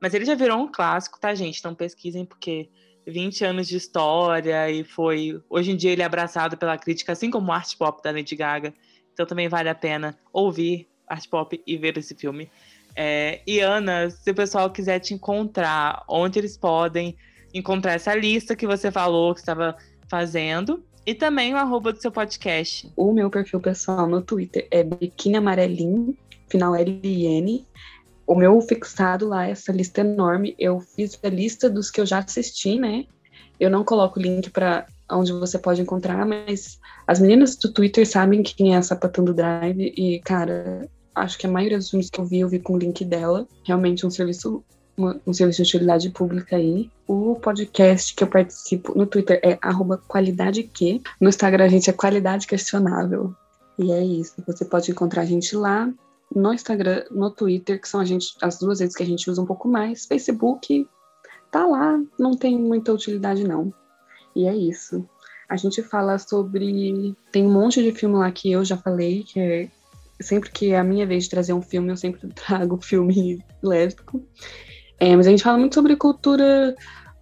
mas 0.00 0.14
ele 0.14 0.24
já 0.24 0.34
virou 0.34 0.58
um 0.58 0.70
clássico, 0.70 1.18
tá, 1.18 1.34
gente? 1.34 1.58
Então 1.58 1.74
pesquisem, 1.74 2.24
porque 2.24 2.68
20 3.06 3.44
anos 3.44 3.68
de 3.68 3.76
história 3.76 4.70
e 4.70 4.84
foi. 4.84 5.40
Hoje 5.48 5.72
em 5.72 5.76
dia 5.76 5.92
ele 5.92 6.02
é 6.02 6.04
abraçado 6.04 6.56
pela 6.56 6.76
crítica, 6.76 7.12
assim 7.12 7.30
como 7.30 7.48
o 7.48 7.52
art 7.52 7.76
pop 7.76 8.02
da 8.02 8.10
Lady 8.10 8.36
Gaga. 8.36 8.74
Então 9.12 9.26
também 9.26 9.48
vale 9.48 9.68
a 9.68 9.74
pena 9.74 10.18
ouvir 10.32 10.88
art 11.08 11.28
pop 11.28 11.60
e 11.66 11.76
ver 11.76 11.96
esse 11.98 12.14
filme. 12.14 12.50
É, 12.94 13.40
e 13.46 13.60
Ana, 13.60 14.10
se 14.10 14.30
o 14.30 14.34
pessoal 14.34 14.70
quiser 14.70 14.98
te 14.98 15.14
encontrar, 15.14 16.04
onde 16.08 16.38
eles 16.38 16.56
podem 16.56 17.16
encontrar 17.54 17.94
essa 17.94 18.14
lista 18.14 18.54
que 18.54 18.66
você 18.66 18.90
falou 18.90 19.34
que 19.34 19.40
estava 19.40 19.76
fazendo 20.08 20.84
e 21.06 21.14
também 21.14 21.54
o 21.54 21.56
arroba 21.56 21.92
do 21.92 22.00
seu 22.00 22.12
podcast. 22.12 22.90
O 22.96 23.12
meu 23.12 23.30
perfil 23.30 23.60
pessoal 23.60 24.06
no 24.06 24.20
Twitter 24.20 24.66
é 24.70 24.82
biquíni 24.82 25.36
amarelinho, 25.36 26.16
final 26.48 26.74
L-I-N. 26.74 27.66
O 28.28 28.34
meu 28.34 28.60
fixado 28.60 29.26
lá, 29.26 29.48
essa 29.48 29.72
lista 29.72 30.02
enorme, 30.02 30.54
eu 30.58 30.80
fiz 30.80 31.18
a 31.22 31.30
lista 31.30 31.70
dos 31.70 31.90
que 31.90 31.98
eu 31.98 32.04
já 32.04 32.18
assisti, 32.18 32.78
né? 32.78 33.06
Eu 33.58 33.70
não 33.70 33.82
coloco 33.82 34.20
o 34.20 34.22
link 34.22 34.50
para 34.50 34.86
onde 35.10 35.32
você 35.32 35.58
pode 35.58 35.80
encontrar, 35.80 36.26
mas 36.26 36.78
as 37.06 37.20
meninas 37.20 37.56
do 37.56 37.72
Twitter 37.72 38.06
sabem 38.06 38.42
quem 38.42 38.74
é 38.74 38.76
a 38.76 38.82
Sapatando 38.82 39.32
Drive 39.32 39.94
e, 39.96 40.20
cara, 40.20 40.86
acho 41.14 41.38
que 41.38 41.46
a 41.46 41.50
maioria 41.50 41.78
dos 41.78 41.88
filmes 41.88 42.10
que 42.10 42.20
eu 42.20 42.26
vi, 42.26 42.40
eu 42.40 42.50
vi 42.50 42.58
com 42.58 42.74
o 42.74 42.78
link 42.78 43.02
dela. 43.02 43.48
Realmente 43.64 44.04
um 44.04 44.10
serviço, 44.10 44.62
um 44.98 45.32
serviço 45.32 45.62
de 45.62 45.68
utilidade 45.70 46.10
pública 46.10 46.56
aí. 46.56 46.90
O 47.06 47.34
podcast 47.36 48.14
que 48.14 48.22
eu 48.22 48.28
participo 48.28 48.92
no 48.94 49.06
Twitter 49.06 49.40
é 49.42 49.58
qualidadeq. 50.06 51.00
No 51.18 51.30
Instagram 51.30 51.64
a 51.64 51.68
gente 51.68 51.88
é 51.88 51.94
qualidade 51.94 52.46
questionável. 52.46 53.34
E 53.78 53.90
é 53.90 54.04
isso. 54.04 54.34
Você 54.46 54.66
pode 54.66 54.90
encontrar 54.90 55.22
a 55.22 55.24
gente 55.24 55.56
lá 55.56 55.90
no 56.34 56.52
Instagram, 56.52 57.04
no 57.10 57.30
Twitter, 57.30 57.80
que 57.80 57.88
são 57.88 58.04
gente, 58.04 58.34
as 58.42 58.58
duas 58.58 58.80
redes 58.80 58.94
que 58.94 59.02
a 59.02 59.06
gente 59.06 59.30
usa 59.30 59.40
um 59.40 59.46
pouco 59.46 59.68
mais. 59.68 60.06
Facebook 60.06 60.86
tá 61.50 61.66
lá, 61.66 61.98
não 62.18 62.36
tem 62.36 62.58
muita 62.58 62.92
utilidade 62.92 63.44
não. 63.44 63.72
E 64.34 64.46
é 64.46 64.54
isso. 64.54 65.08
A 65.48 65.56
gente 65.56 65.82
fala 65.82 66.18
sobre. 66.18 67.16
Tem 67.32 67.46
um 67.46 67.52
monte 67.52 67.82
de 67.82 67.92
filme 67.92 68.16
lá 68.16 68.30
que 68.30 68.52
eu 68.52 68.64
já 68.64 68.76
falei, 68.76 69.24
que 69.24 69.40
é 69.40 69.68
sempre 70.20 70.50
que 70.50 70.72
é 70.72 70.78
a 70.78 70.84
minha 70.84 71.06
vez 71.06 71.24
de 71.24 71.30
trazer 71.30 71.52
um 71.52 71.62
filme, 71.62 71.90
eu 71.90 71.96
sempre 71.96 72.28
trago 72.34 72.78
filme 72.80 73.42
lésbico. 73.62 74.22
É, 75.00 75.14
mas 75.14 75.26
a 75.26 75.30
gente 75.30 75.42
fala 75.42 75.58
muito 75.58 75.74
sobre 75.74 75.96
cultura 75.96 76.74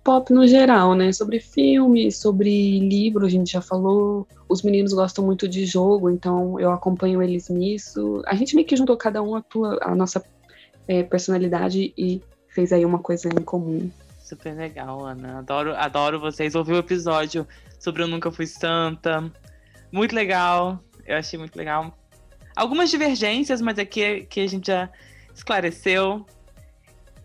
pop 0.06 0.32
no 0.32 0.46
geral, 0.46 0.94
né? 0.94 1.10
Sobre 1.10 1.40
filme, 1.40 2.12
sobre 2.12 2.78
livro, 2.78 3.26
a 3.26 3.28
gente 3.28 3.50
já 3.50 3.60
falou. 3.60 4.24
Os 4.48 4.62
meninos 4.62 4.92
gostam 4.92 5.24
muito 5.26 5.48
de 5.48 5.66
jogo, 5.66 6.08
então 6.08 6.60
eu 6.60 6.70
acompanho 6.70 7.20
eles 7.20 7.48
nisso. 7.48 8.22
A 8.24 8.36
gente 8.36 8.54
meio 8.54 8.64
que 8.64 8.76
juntou 8.76 8.96
cada 8.96 9.20
um 9.20 9.34
a, 9.34 9.42
tua, 9.42 9.76
a 9.82 9.96
nossa 9.96 10.24
é, 10.86 11.02
personalidade 11.02 11.92
e 11.98 12.22
fez 12.46 12.72
aí 12.72 12.84
uma 12.84 13.00
coisa 13.00 13.28
em 13.28 13.42
comum. 13.42 13.90
Super 14.20 14.54
legal, 14.54 15.04
Ana. 15.04 15.40
Adoro, 15.40 15.74
adoro 15.74 16.20
vocês. 16.20 16.54
Ouvi 16.54 16.74
o 16.74 16.78
episódio 16.78 17.44
sobre 17.80 18.04
Eu 18.04 18.06
Nunca 18.06 18.30
Fui 18.30 18.46
Santa. 18.46 19.28
Muito 19.90 20.14
legal. 20.14 20.78
Eu 21.04 21.16
achei 21.16 21.36
muito 21.36 21.56
legal 21.56 21.92
algumas 22.54 22.90
divergências, 22.90 23.60
mas 23.60 23.76
aqui 23.76 24.22
que 24.30 24.38
a 24.38 24.46
gente 24.46 24.68
já 24.68 24.88
esclareceu. 25.34 26.24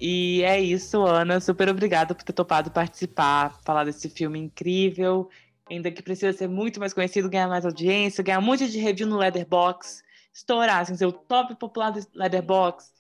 E 0.02 0.42
é 0.42 0.60
isso, 0.60 1.06
Ana. 1.06 1.40
Super 1.40 1.70
obrigada 1.70 2.16
por 2.16 2.24
ter 2.24 2.34
topado 2.34 2.72
participar, 2.72 3.60
falar 3.64 3.84
desse 3.84 4.10
filme 4.10 4.40
incrível. 4.40 5.30
Ainda 5.70 5.92
que 5.92 6.02
precisa 6.02 6.36
ser 6.36 6.50
muito 6.50 6.80
mais 6.80 6.92
conhecido, 6.92 7.30
ganhar 7.30 7.48
mais 7.48 7.66
audiência, 7.66 8.24
ganhar 8.24 8.40
um 8.40 8.42
monte 8.42 8.68
de 8.68 8.80
review 8.80 9.08
no 9.08 9.18
Leatherbox, 9.18 10.04
estourar, 10.34 10.80
assim, 10.82 10.96
ser 10.96 11.06
o 11.06 11.12
top 11.12 11.56
popular 11.56 11.92
do 11.92 12.02
Leatherbox, 12.16 12.92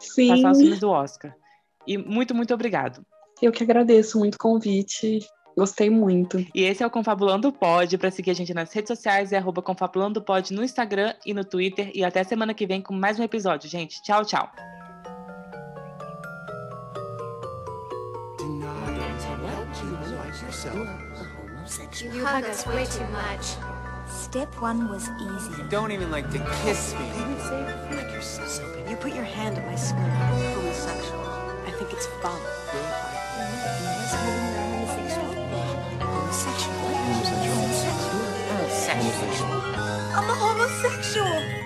Sim. 0.00 0.28
passar 0.28 0.50
os 0.50 0.58
filmes 0.58 0.80
do 0.80 0.90
Oscar. 0.90 1.32
E 1.86 1.96
muito, 1.96 2.34
muito 2.34 2.52
obrigado. 2.52 3.06
Eu 3.40 3.52
que 3.52 3.62
agradeço 3.62 4.18
muito 4.18 4.34
o 4.34 4.38
convite. 4.38 5.20
Gostei 5.56 5.88
muito. 5.88 6.44
E 6.54 6.62
esse 6.62 6.82
é 6.82 6.86
o 6.86 6.90
Confabulando 6.90 7.52
Pod. 7.52 7.96
Para 7.96 8.10
seguir 8.10 8.32
a 8.32 8.34
gente 8.34 8.52
nas 8.52 8.72
redes 8.72 8.88
sociais 8.88 9.32
é 9.32 9.38
arroba 9.38 9.62
Confabulando 9.62 10.20
Pod 10.20 10.52
no 10.52 10.64
Instagram 10.64 11.14
e 11.24 11.32
no 11.32 11.44
Twitter. 11.44 11.90
E 11.94 12.04
até 12.04 12.24
semana 12.24 12.52
que 12.52 12.66
vem 12.66 12.82
com 12.82 12.92
mais 12.92 13.20
um 13.20 13.22
episódio, 13.22 13.68
gente. 13.68 14.02
Tchau, 14.02 14.24
tchau. 14.24 14.79
yourself. 20.64 22.02
You 22.02 22.24
hug 22.24 22.44
us 22.44 22.66
way 22.66 22.84
too 22.84 23.06
much. 23.08 23.56
Step 24.08 24.54
one 24.60 24.88
was 24.88 25.08
easy. 25.20 25.62
You 25.62 25.68
don't 25.68 25.92
even 25.92 26.10
like 26.10 26.30
to 26.30 26.38
kiss 26.62 26.94
me. 26.94 27.10
Like. 27.96 28.90
You 28.90 28.96
put 28.96 29.14
your 29.14 29.24
hand 29.24 29.58
on 29.58 29.66
my 29.66 29.76
skirt. 29.76 29.98
Homosexual. 29.98 31.20
I 31.66 31.70
think 31.78 31.92
it's 31.92 32.06
fun. 32.22 32.40
Homosexual. 34.90 35.34
Homosexual. 36.00 36.76
Homosexual. 38.50 39.60
I'm 40.16 40.28
a 40.28 40.34
homosexual. 40.34 41.59